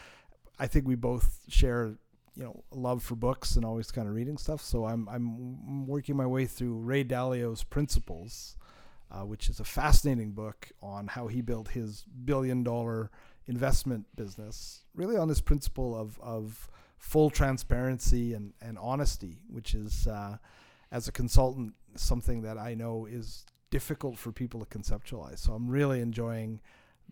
I 0.60 0.68
think 0.68 0.88
we 0.88 0.96
both 0.96 1.40
share, 1.48 1.96
you 2.42 2.48
know, 2.48 2.64
love 2.72 3.04
for 3.04 3.16
books 3.16 3.56
and 3.56 3.64
always 3.64 3.92
kind 3.92 4.08
of 4.08 4.16
reading 4.16 4.36
stuff. 4.36 4.62
So 4.62 4.86
I'm 4.86 5.08
I'm 5.08 5.86
working 5.86 6.18
my 6.18 6.26
way 6.26 6.48
through 6.48 6.74
Ray 6.74 7.04
Dalio's 7.04 7.64
Principles. 7.64 8.58
Uh, 9.14 9.26
which 9.26 9.50
is 9.50 9.60
a 9.60 9.66
fascinating 9.66 10.32
book 10.32 10.72
on 10.82 11.06
how 11.06 11.28
he 11.28 11.42
built 11.42 11.68
his 11.68 12.06
billion 12.24 12.64
dollar 12.64 13.12
investment 13.46 14.06
business, 14.16 14.86
really 14.96 15.18
on 15.18 15.28
this 15.28 15.42
principle 15.42 15.94
of, 15.94 16.18
of 16.22 16.70
full 16.98 17.30
transparency 17.30 18.34
and, 18.34 18.54
and 18.62 18.78
honesty, 18.80 19.42
which 19.50 19.76
is, 19.76 20.08
uh, 20.08 20.38
as 20.94 21.10
a 21.10 21.12
consultant, 21.12 21.74
something 21.96 22.42
that 22.44 22.58
I 22.58 22.74
know 22.74 23.06
is 23.06 23.46
difficult 23.70 24.18
for 24.18 24.32
people 24.32 24.64
to 24.64 24.66
conceptualize. 24.66 25.40
So 25.40 25.52
I'm 25.52 25.68
really 25.68 26.00
enjoying 26.00 26.62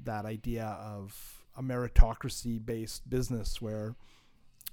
that 0.05 0.23
idea 0.23 0.77
of 0.81 1.43
a 1.57 1.61
meritocracy 1.61 2.65
based 2.65 3.09
business 3.09 3.61
where 3.61 3.95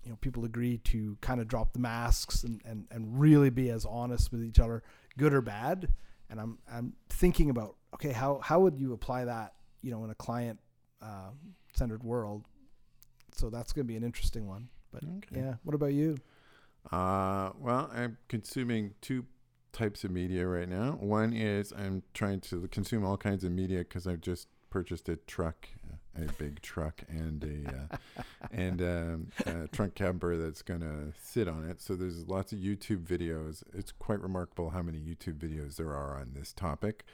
you 0.06 0.12
know 0.12 0.16
people 0.20 0.44
agree 0.44 0.78
to 0.78 1.18
kind 1.20 1.40
of 1.40 1.48
drop 1.48 1.72
the 1.72 1.80
masks 1.80 2.44
and, 2.44 2.62
and, 2.64 2.86
and 2.92 3.20
really 3.20 3.50
be 3.50 3.70
as 3.70 3.84
honest 3.84 4.30
with 4.30 4.42
each 4.44 4.60
other, 4.60 4.84
good 5.18 5.34
or 5.34 5.42
bad. 5.42 5.92
And 6.30 6.40
I'm 6.40 6.58
I'm 6.72 6.92
thinking 7.08 7.50
about 7.50 7.76
okay, 7.94 8.12
how 8.12 8.38
how 8.38 8.60
would 8.60 8.78
you 8.78 8.92
apply 8.92 9.24
that 9.24 9.54
you 9.82 9.90
know 9.90 10.04
in 10.04 10.10
a 10.10 10.14
client 10.14 10.60
uh, 11.02 11.30
centered 11.74 12.04
world? 12.04 12.46
So 13.34 13.50
that's 13.50 13.72
going 13.72 13.84
to 13.84 13.88
be 13.88 13.96
an 13.96 14.04
interesting 14.04 14.46
one. 14.46 14.68
But 14.92 15.02
Okay. 15.04 15.40
yeah, 15.40 15.54
what 15.64 15.74
about 15.74 15.92
you? 15.92 16.16
Uh, 16.90 17.50
well, 17.58 17.90
I'm 17.92 18.16
consuming 18.28 18.94
two 19.00 19.26
types 19.72 20.04
of 20.04 20.10
media 20.12 20.46
right 20.46 20.68
now. 20.68 20.92
One 21.00 21.32
is 21.32 21.72
I'm 21.76 22.02
trying 22.14 22.40
to 22.42 22.68
consume 22.68 23.04
all 23.04 23.16
kinds 23.16 23.42
of 23.44 23.50
media 23.52 23.78
because 23.80 24.06
I've 24.06 24.20
just 24.20 24.48
purchased 24.70 25.08
a 25.08 25.16
truck, 25.16 25.68
a 26.18 26.32
big 26.32 26.60
truck, 26.62 27.02
and 27.08 27.42
a 27.44 27.96
uh, 28.20 28.22
and 28.50 28.82
um, 28.82 29.28
a 29.46 29.68
truck 29.68 29.94
camper 29.94 30.36
that's 30.36 30.62
gonna 30.62 31.12
sit 31.20 31.48
on 31.48 31.68
it. 31.68 31.80
So 31.80 31.94
there's 31.94 32.26
lots 32.28 32.52
of 32.52 32.58
YouTube 32.58 33.04
videos. 33.04 33.62
It's 33.74 33.92
quite 33.92 34.20
remarkable 34.20 34.70
how 34.70 34.82
many 34.82 34.98
YouTube 34.98 35.38
videos 35.38 35.76
there 35.76 35.94
are 35.94 36.18
on 36.18 36.32
this 36.34 36.52
topic. 36.52 37.04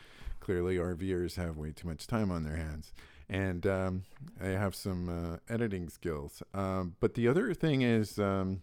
Clearly, 0.40 0.76
RVers 0.76 1.36
have 1.36 1.56
way 1.56 1.72
too 1.72 1.88
much 1.88 2.06
time 2.06 2.30
on 2.30 2.44
their 2.44 2.56
hands, 2.56 2.92
and 3.28 3.66
um, 3.66 4.02
I 4.40 4.48
have 4.48 4.74
some 4.74 5.08
uh, 5.08 5.52
editing 5.52 5.88
skills. 5.88 6.42
Um, 6.54 6.96
but 7.00 7.14
the 7.14 7.28
other 7.28 7.54
thing 7.54 7.82
is. 7.82 8.18
Um, 8.18 8.62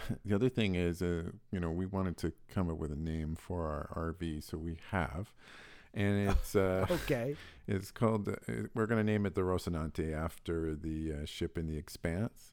the 0.24 0.34
other 0.34 0.48
thing 0.48 0.74
is, 0.74 1.02
uh, 1.02 1.24
you 1.50 1.60
know, 1.60 1.70
we 1.70 1.86
wanted 1.86 2.16
to 2.18 2.32
come 2.48 2.70
up 2.70 2.78
with 2.78 2.92
a 2.92 2.96
name 2.96 3.36
for 3.36 3.66
our 3.94 4.12
RV, 4.12 4.42
so 4.42 4.58
we 4.58 4.78
have, 4.90 5.32
and 5.94 6.28
it's 6.30 6.54
uh, 6.56 6.86
Okay. 6.90 7.36
it's 7.66 7.90
called. 7.90 8.28
Uh, 8.28 8.34
we're 8.74 8.86
going 8.86 9.04
to 9.04 9.12
name 9.12 9.26
it 9.26 9.34
the 9.34 9.42
Rocinante 9.42 10.12
after 10.14 10.74
the 10.74 11.12
uh, 11.22 11.24
ship 11.26 11.56
in 11.58 11.66
the 11.66 11.76
Expanse. 11.76 12.52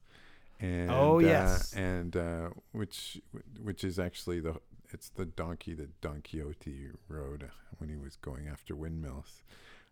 And, 0.61 0.91
Oh, 0.91 1.15
uh, 1.17 1.19
yes. 1.19 1.73
and 1.73 2.15
uh, 2.17 2.49
which 2.73 3.21
which 3.61 3.83
is 3.83 3.97
actually 3.97 4.39
the 4.41 4.55
it's 4.91 5.09
the 5.09 5.25
donkey 5.25 5.73
that 5.75 6.01
Don 6.01 6.21
Quixote 6.21 6.89
rode 7.07 7.49
when 7.77 7.89
he 7.89 7.95
was 7.95 8.15
going 8.17 8.47
after 8.47 8.75
windmills, 8.75 9.43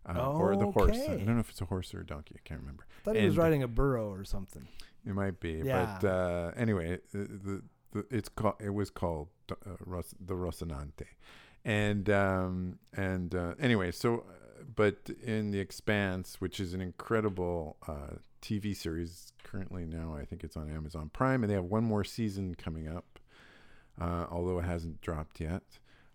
uh, 0.06 0.30
or 0.30 0.56
the 0.56 0.70
horse. 0.70 0.98
I 1.08 1.14
don't 1.16 1.26
know 1.34 1.38
if 1.38 1.48
it's 1.50 1.60
a 1.62 1.66
horse 1.66 1.94
or 1.94 2.00
a 2.00 2.06
donkey. 2.06 2.34
I 2.36 2.40
can't 2.46 2.60
remember. 2.60 2.84
I 3.00 3.04
thought 3.04 3.16
he 3.16 3.24
was 3.24 3.36
riding 3.38 3.62
a 3.62 3.68
burro 3.68 4.10
or 4.10 4.24
something. 4.24 4.66
It 5.06 5.14
might 5.14 5.40
be, 5.40 5.62
Yeah. 5.64 5.98
but 6.02 6.06
uh, 6.08 6.50
anyway, 6.56 6.98
the, 7.12 7.18
the, 7.18 7.62
the 7.92 8.06
it's 8.10 8.28
called 8.28 8.56
it 8.60 8.74
was 8.74 8.90
called 8.90 9.28
uh, 9.50 9.54
Ros- 9.86 10.14
the 10.20 10.34
Rocinante, 10.34 11.06
and 11.68 12.08
um, 12.08 12.78
and 12.94 13.34
uh, 13.34 13.52
anyway, 13.60 13.90
so 13.92 14.24
but 14.74 15.10
in 15.22 15.50
the 15.50 15.60
Expanse, 15.60 16.40
which 16.40 16.60
is 16.60 16.72
an 16.72 16.80
incredible 16.80 17.76
uh, 17.86 18.16
TV 18.40 18.74
series, 18.74 19.34
currently 19.44 19.84
now 19.84 20.16
I 20.18 20.24
think 20.24 20.44
it's 20.44 20.56
on 20.56 20.74
Amazon 20.74 21.10
Prime, 21.12 21.42
and 21.42 21.50
they 21.50 21.54
have 21.54 21.64
one 21.64 21.84
more 21.84 22.04
season 22.04 22.54
coming 22.54 22.88
up, 22.88 23.18
uh, 24.00 24.24
although 24.30 24.58
it 24.58 24.64
hasn't 24.64 25.02
dropped 25.02 25.40
yet. 25.40 25.62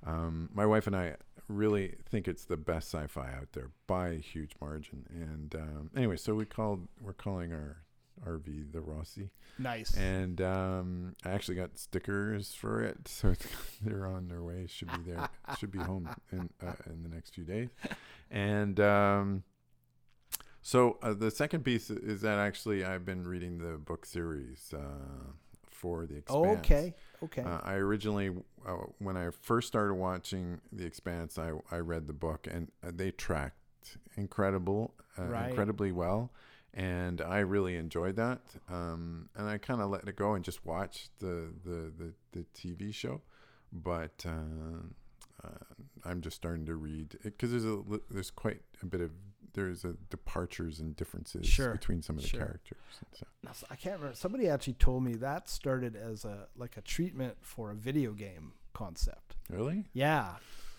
Um, 0.03 0.49
my 0.53 0.65
wife 0.65 0.87
and 0.87 0.95
I 0.95 1.17
really 1.47 1.97
think 2.09 2.27
it's 2.27 2.45
the 2.45 2.57
best 2.57 2.91
sci-fi 2.91 3.27
out 3.27 3.49
there 3.53 3.69
by 3.85 4.09
a 4.09 4.17
huge 4.17 4.53
margin. 4.59 5.05
And 5.11 5.53
um, 5.53 5.91
anyway, 5.95 6.17
so 6.17 6.33
we 6.33 6.45
called 6.45 6.87
we're 6.99 7.13
calling 7.13 7.53
our 7.53 7.83
RV 8.26 8.71
the 8.71 8.82
Rossi, 8.82 9.30
Nice. 9.58 9.95
and 9.97 10.39
um, 10.41 11.15
I 11.26 11.32
actually 11.32 11.56
got 11.56 11.78
stickers 11.78 12.54
for 12.54 12.82
it, 12.84 13.08
so 13.08 13.34
they're 13.82 14.06
on 14.08 14.28
their 14.28 14.41
way. 14.43 14.65
Should 14.67 14.89
be 14.91 15.12
there. 15.12 15.30
should 15.60 15.71
be 15.71 15.80
home 15.80 16.10
in 16.32 16.49
uh, 16.65 16.73
in 16.86 17.04
the 17.04 17.10
next 17.10 17.34
few 17.36 17.43
days. 17.43 17.69
And 18.32 18.80
um, 18.80 19.43
so 20.62 20.97
uh, 21.02 21.13
the 21.13 21.30
second 21.32 21.63
piece 21.63 21.89
is 21.89 22.21
that 22.21 22.39
actually 22.39 22.86
I've 22.86 23.06
been 23.06 23.23
reading 23.28 23.58
the 23.58 23.78
book 23.78 24.06
series 24.06 24.73
uh, 24.73 25.32
for 25.69 26.06
the 26.06 26.15
Expanse. 26.17 26.45
Oh, 26.45 26.58
okay. 26.60 26.93
Okay. 27.23 27.41
Uh, 27.41 27.60
I 27.63 27.73
originally, 27.76 28.32
uh, 28.67 28.71
when 28.99 29.17
I 29.17 29.30
first 29.41 29.67
started 29.67 29.93
watching 29.95 30.60
The 30.71 30.86
Expanse, 30.86 31.38
I, 31.38 31.52
I 31.71 31.78
read 31.78 32.08
the 32.08 32.13
book 32.13 32.47
and 32.49 32.69
uh, 32.86 32.91
they 32.93 33.12
tracked 33.12 33.97
incredible, 34.15 34.93
uh, 35.17 35.23
Right. 35.26 35.49
incredibly 35.49 35.91
well, 35.91 36.32
and 36.73 37.21
I 37.21 37.39
really 37.39 37.75
enjoyed 37.75 38.15
that. 38.15 38.41
Um, 38.69 39.29
and 39.36 39.47
I 39.47 39.57
kind 39.57 39.81
of 39.81 39.89
let 39.89 40.07
it 40.07 40.15
go 40.15 40.33
and 40.33 40.43
just 40.43 40.65
watched 40.65 41.09
the 41.19 41.49
the 41.65 41.91
the, 41.97 42.13
the 42.31 42.45
TV 42.55 42.93
show, 42.93 43.21
but 43.71 44.25
uh, 44.27 44.88
uh, 45.47 45.49
I'm 46.05 46.21
just 46.21 46.36
starting 46.36 46.65
to 46.67 46.75
read 46.75 47.17
because 47.23 47.51
there's 47.51 47.65
a 47.65 47.81
there's 48.09 48.31
quite 48.31 48.62
a 48.81 48.86
bit 48.86 49.01
of 49.01 49.12
there's 49.53 49.86
a 49.86 49.93
departures 50.09 50.79
and 50.79 50.95
differences 50.95 51.45
Sure, 51.45 51.73
between 51.73 52.01
some 52.01 52.15
of 52.17 52.23
the 52.23 52.27
sure. 52.27 52.39
characters. 52.39 52.79
and 52.99 53.07
so. 53.19 53.25
Now, 53.43 53.51
s- 53.51 53.63
I 53.69 53.75
can't 53.75 53.97
remember. 53.97 54.15
Somebody 54.15 54.49
actually 54.49 54.73
told 54.73 55.03
me 55.03 55.13
that 55.15 55.47
started 55.47 55.95
as 55.95 56.25
a 56.25 56.47
like 56.57 56.75
a 56.77 56.81
treatment 56.81 57.36
for 57.41 57.69
a 57.69 57.75
video 57.75 58.13
game 58.13 58.53
concept. 58.73 59.36
Really? 59.51 59.86
Yeah, 59.93 60.29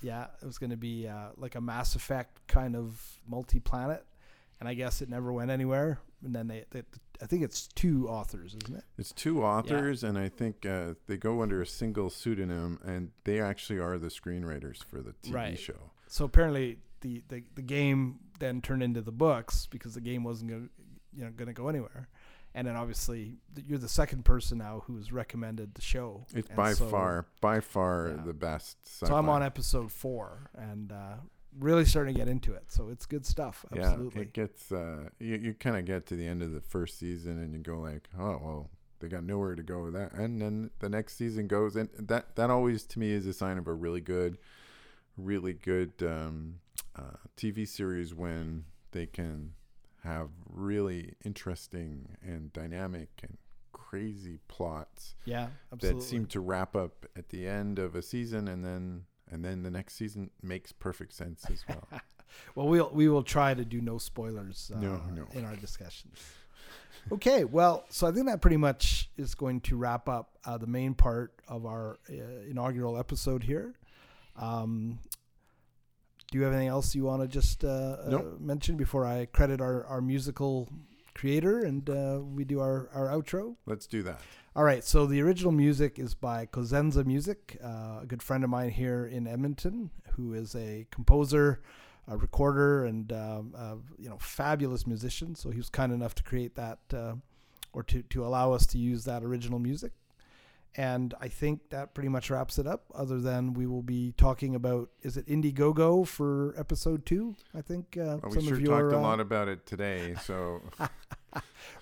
yeah. 0.02 0.26
It 0.42 0.44
was 0.46 0.58
going 0.58 0.70
to 0.70 0.76
be 0.76 1.06
uh, 1.06 1.28
like 1.36 1.54
a 1.54 1.60
Mass 1.60 1.94
Effect 1.94 2.44
kind 2.48 2.74
of 2.74 3.00
multi-planet, 3.28 4.04
and 4.64 4.68
I 4.70 4.74
guess 4.74 5.02
it 5.02 5.10
never 5.10 5.30
went 5.32 5.50
anywhere. 5.50 5.98
And 6.24 6.34
then 6.34 6.48
they, 6.48 6.64
they 6.70 6.82
I 7.22 7.26
think 7.26 7.42
it's 7.42 7.66
two 7.68 8.08
authors, 8.08 8.56
isn't 8.64 8.76
it? 8.78 8.84
It's 8.96 9.12
two 9.12 9.44
authors, 9.44 10.02
and 10.02 10.18
I 10.18 10.28
think 10.30 10.64
uh, 10.64 10.94
they 11.06 11.16
go 11.18 11.42
under 11.42 11.60
a 11.60 11.66
single 11.66 12.08
pseudonym, 12.08 12.80
and 12.84 13.10
they 13.24 13.40
actually 13.40 13.78
are 13.78 13.98
the 13.98 14.08
screenwriters 14.08 14.82
for 14.82 15.02
the 15.02 15.12
TV 15.22 15.34
Right. 15.34 15.58
show. 15.58 15.90
So 16.08 16.24
apparently 16.24 16.78
the, 17.02 17.22
the, 17.28 17.44
the 17.54 17.62
game 17.62 18.20
then 18.38 18.62
turned 18.62 18.82
into 18.82 19.02
the 19.02 19.12
books 19.12 19.66
because 19.70 19.92
the 19.94 20.00
game 20.00 20.24
wasn't 20.24 20.50
going 20.50 20.64
to 20.64 20.70
you 21.18 21.24
know 21.24 21.30
going 21.30 21.48
to 21.48 21.52
go 21.52 21.68
anywhere. 21.68 22.08
And 22.56 22.66
then 22.68 22.76
obviously 22.76 23.36
you're 23.66 23.78
the 23.78 23.88
second 23.88 24.24
person 24.24 24.58
now 24.58 24.84
who's 24.86 25.12
recommended 25.12 25.74
the 25.74 25.82
show. 25.82 26.24
It's 26.34 26.48
And 26.48 26.56
by 26.56 26.72
so- 26.72 26.86
far, 26.86 27.26
by 27.40 27.60
far 27.60 28.14
Yeah. 28.16 28.22
the 28.24 28.32
best. 28.32 28.76
So 29.00 29.14
I'm 29.14 29.28
on 29.28 29.42
episode 29.42 29.90
four 29.92 30.50
and 30.56 30.90
uh, 30.92 31.16
really 31.58 31.84
starting 31.84 32.14
to 32.14 32.18
get 32.20 32.28
into 32.28 32.52
it. 32.54 32.64
So 32.68 32.88
it's 32.88 33.06
good 33.06 33.26
stuff. 33.26 33.64
Absolutely. 33.72 34.20
Yeah, 34.20 34.22
it 34.22 34.32
gets. 34.32 34.72
Uh, 34.72 35.08
you 35.18 35.36
you 35.36 35.54
kind 35.54 35.76
of 35.76 35.84
get 35.84 36.06
to 36.06 36.16
the 36.16 36.26
end 36.26 36.42
of 36.42 36.52
the 36.52 36.60
first 36.60 36.98
season, 36.98 37.38
and 37.38 37.52
you 37.52 37.60
go 37.60 37.78
like, 37.78 38.08
oh 38.18 38.40
well, 38.42 38.70
they 39.00 39.08
got 39.08 39.24
nowhere 39.24 39.54
to 39.54 39.62
go 39.62 39.84
with 39.84 39.94
that, 39.94 40.12
and 40.12 40.40
then 40.40 40.70
the 40.80 40.88
next 40.88 41.16
season 41.16 41.46
goes, 41.46 41.76
and 41.76 41.88
that 41.98 42.36
that 42.36 42.50
always 42.50 42.84
to 42.84 42.98
me 42.98 43.10
is 43.10 43.26
a 43.26 43.32
sign 43.32 43.58
of 43.58 43.66
a 43.66 43.74
really 43.74 44.00
good, 44.00 44.38
really 45.16 45.52
good 45.52 45.92
um, 46.02 46.56
uh, 46.96 47.16
TV 47.36 47.66
series 47.66 48.14
when 48.14 48.64
they 48.92 49.06
can 49.06 49.52
have 50.02 50.28
really 50.46 51.14
interesting 51.24 52.16
and 52.22 52.52
dynamic 52.52 53.08
and 53.22 53.38
crazy 53.72 54.38
plots 54.48 55.14
yeah, 55.24 55.48
absolutely. 55.72 56.00
that 56.00 56.06
seem 56.06 56.26
to 56.26 56.40
wrap 56.40 56.76
up 56.76 57.06
at 57.16 57.30
the 57.30 57.46
end 57.46 57.78
of 57.78 57.94
a 57.94 58.02
season, 58.02 58.48
and 58.48 58.64
then 58.64 59.04
and 59.30 59.44
then 59.44 59.62
the 59.62 59.70
next 59.70 59.94
season 59.94 60.30
makes 60.42 60.72
perfect 60.72 61.12
sense 61.12 61.44
as 61.50 61.64
well. 61.68 61.88
well, 62.54 62.68
we'll 62.68 62.90
we 62.92 63.08
will 63.08 63.22
try 63.22 63.54
to 63.54 63.64
do 63.64 63.80
no 63.80 63.98
spoilers 63.98 64.70
uh, 64.74 64.80
No, 64.80 65.00
no. 65.14 65.26
in 65.32 65.44
our 65.44 65.56
discussions. 65.56 66.18
okay, 67.12 67.44
well, 67.44 67.84
so 67.90 68.06
I 68.06 68.12
think 68.12 68.26
that 68.26 68.40
pretty 68.40 68.56
much 68.56 69.10
is 69.16 69.34
going 69.34 69.60
to 69.62 69.76
wrap 69.76 70.08
up 70.08 70.38
uh, 70.44 70.56
the 70.58 70.66
main 70.66 70.94
part 70.94 71.32
of 71.48 71.66
our 71.66 71.98
uh, 72.10 72.14
inaugural 72.48 72.98
episode 72.98 73.42
here. 73.44 73.74
Um, 74.36 74.98
do 76.30 76.38
you 76.38 76.44
have 76.44 76.52
anything 76.52 76.68
else 76.68 76.94
you 76.94 77.04
want 77.04 77.22
to 77.22 77.28
just 77.28 77.64
uh, 77.64 77.68
uh, 77.68 78.06
Nope. 78.10 78.40
mention 78.40 78.76
before 78.76 79.06
I 79.06 79.26
credit 79.26 79.60
our, 79.60 79.84
our 79.86 80.00
musical 80.00 80.68
creator 81.14 81.60
and 81.60 81.88
uh, 81.88 82.20
we 82.22 82.44
do 82.44 82.60
our, 82.60 82.88
our 82.92 83.08
outro? 83.08 83.56
Let's 83.66 83.86
do 83.86 84.02
that. 84.02 84.20
All 84.56 84.64
right, 84.64 84.84
so 84.84 85.04
the 85.06 85.20
original 85.20 85.50
music 85.50 85.98
is 85.98 86.14
by 86.14 86.46
Cosenza 86.46 87.04
Music, 87.04 87.58
uh, 87.62 88.00
a 88.02 88.04
good 88.06 88.22
friend 88.22 88.44
of 88.44 88.50
mine 88.50 88.70
here 88.70 89.04
in 89.04 89.26
Edmonton, 89.26 89.90
who 90.12 90.32
is 90.32 90.54
a 90.54 90.86
composer, 90.92 91.60
a 92.06 92.16
recorder, 92.16 92.84
and 92.84 93.12
um, 93.12 93.52
uh, 93.56 93.74
you 93.98 94.08
know, 94.08 94.18
fabulous 94.18 94.86
musician. 94.86 95.34
So 95.34 95.50
he 95.50 95.56
was 95.56 95.70
kind 95.70 95.92
enough 95.92 96.14
to 96.16 96.22
create 96.22 96.54
that, 96.54 96.78
uh, 96.92 97.14
or 97.72 97.82
to 97.84 98.02
to 98.02 98.24
allow 98.24 98.52
us 98.52 98.64
to 98.66 98.78
use 98.78 99.04
that 99.06 99.24
original 99.24 99.58
music. 99.58 99.90
And 100.76 101.14
I 101.20 101.28
think 101.28 101.70
that 101.70 101.94
pretty 101.94 102.08
much 102.08 102.30
wraps 102.30 102.58
it 102.58 102.66
up. 102.66 102.84
Other 102.94 103.20
than 103.20 103.54
we 103.54 103.66
will 103.66 103.82
be 103.82 104.12
talking 104.16 104.56
about, 104.56 104.90
is 105.02 105.16
it 105.16 105.26
Indiegogo 105.26 106.06
for 106.06 106.52
episode 106.58 107.06
two? 107.06 107.36
I 107.54 107.60
think 107.60 107.96
uh, 107.96 108.18
Well, 108.22 108.32
some 108.32 108.42
we 108.42 108.46
sure 108.46 108.54
of 108.54 108.60
you 108.60 108.66
talked 108.66 108.82
are 108.82 108.90
a 108.90 108.98
uh, 108.98 109.02
lot 109.02 109.20
about 109.20 109.46
it 109.46 109.66
today, 109.66 110.16
so 110.24 110.62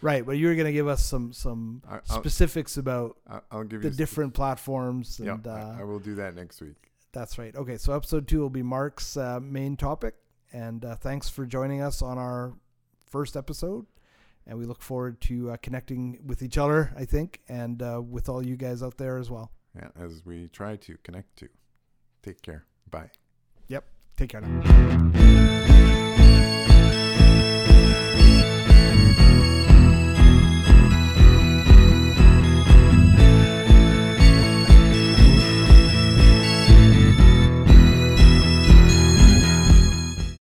right, 0.02 0.26
but 0.26 0.32
you 0.32 0.46
were 0.46 0.54
going 0.54 0.66
to 0.66 0.72
give 0.72 0.88
us 0.88 1.04
some 1.04 1.32
some 1.32 1.82
I'll, 1.88 2.02
specifics 2.04 2.76
about 2.76 3.16
I'll 3.50 3.64
give 3.64 3.82
the 3.82 3.90
different 3.90 4.34
platforms 4.34 5.20
Yeah, 5.22 5.34
and 5.34 5.46
uh, 5.46 5.74
I, 5.78 5.80
I 5.80 5.84
will 5.84 5.98
do 5.98 6.14
that 6.16 6.34
next 6.34 6.60
week. 6.60 6.90
that's 7.12 7.38
right 7.38 7.54
okay 7.56 7.76
so 7.76 7.94
episode 7.94 8.26
two 8.28 8.40
will 8.40 8.50
be 8.50 8.62
mark's 8.62 9.16
uh, 9.16 9.40
main 9.40 9.76
topic 9.76 10.14
and 10.52 10.84
uh, 10.84 10.96
thanks 10.96 11.28
for 11.28 11.46
joining 11.46 11.80
us 11.80 12.02
on 12.02 12.18
our 12.18 12.54
first 13.06 13.36
episode 13.36 13.86
and 14.46 14.58
we 14.58 14.64
look 14.64 14.82
forward 14.82 15.20
to 15.22 15.50
uh, 15.50 15.56
connecting 15.62 16.18
with 16.26 16.42
each 16.42 16.58
other 16.58 16.92
i 16.96 17.04
think 17.04 17.40
and 17.48 17.82
uh, 17.82 18.00
with 18.02 18.28
all 18.28 18.44
you 18.44 18.56
guys 18.56 18.82
out 18.82 18.96
there 18.98 19.18
as 19.18 19.30
well 19.30 19.50
Yeah, 19.76 19.88
as 19.98 20.22
we 20.24 20.48
try 20.48 20.76
to 20.76 20.96
connect 21.02 21.36
to. 21.38 21.48
Take 22.22 22.40
care. 22.42 22.64
Bye. 22.90 23.10
Yep. 23.68 23.84
Take 24.16 24.30
care 24.30 24.40
now 24.42 25.21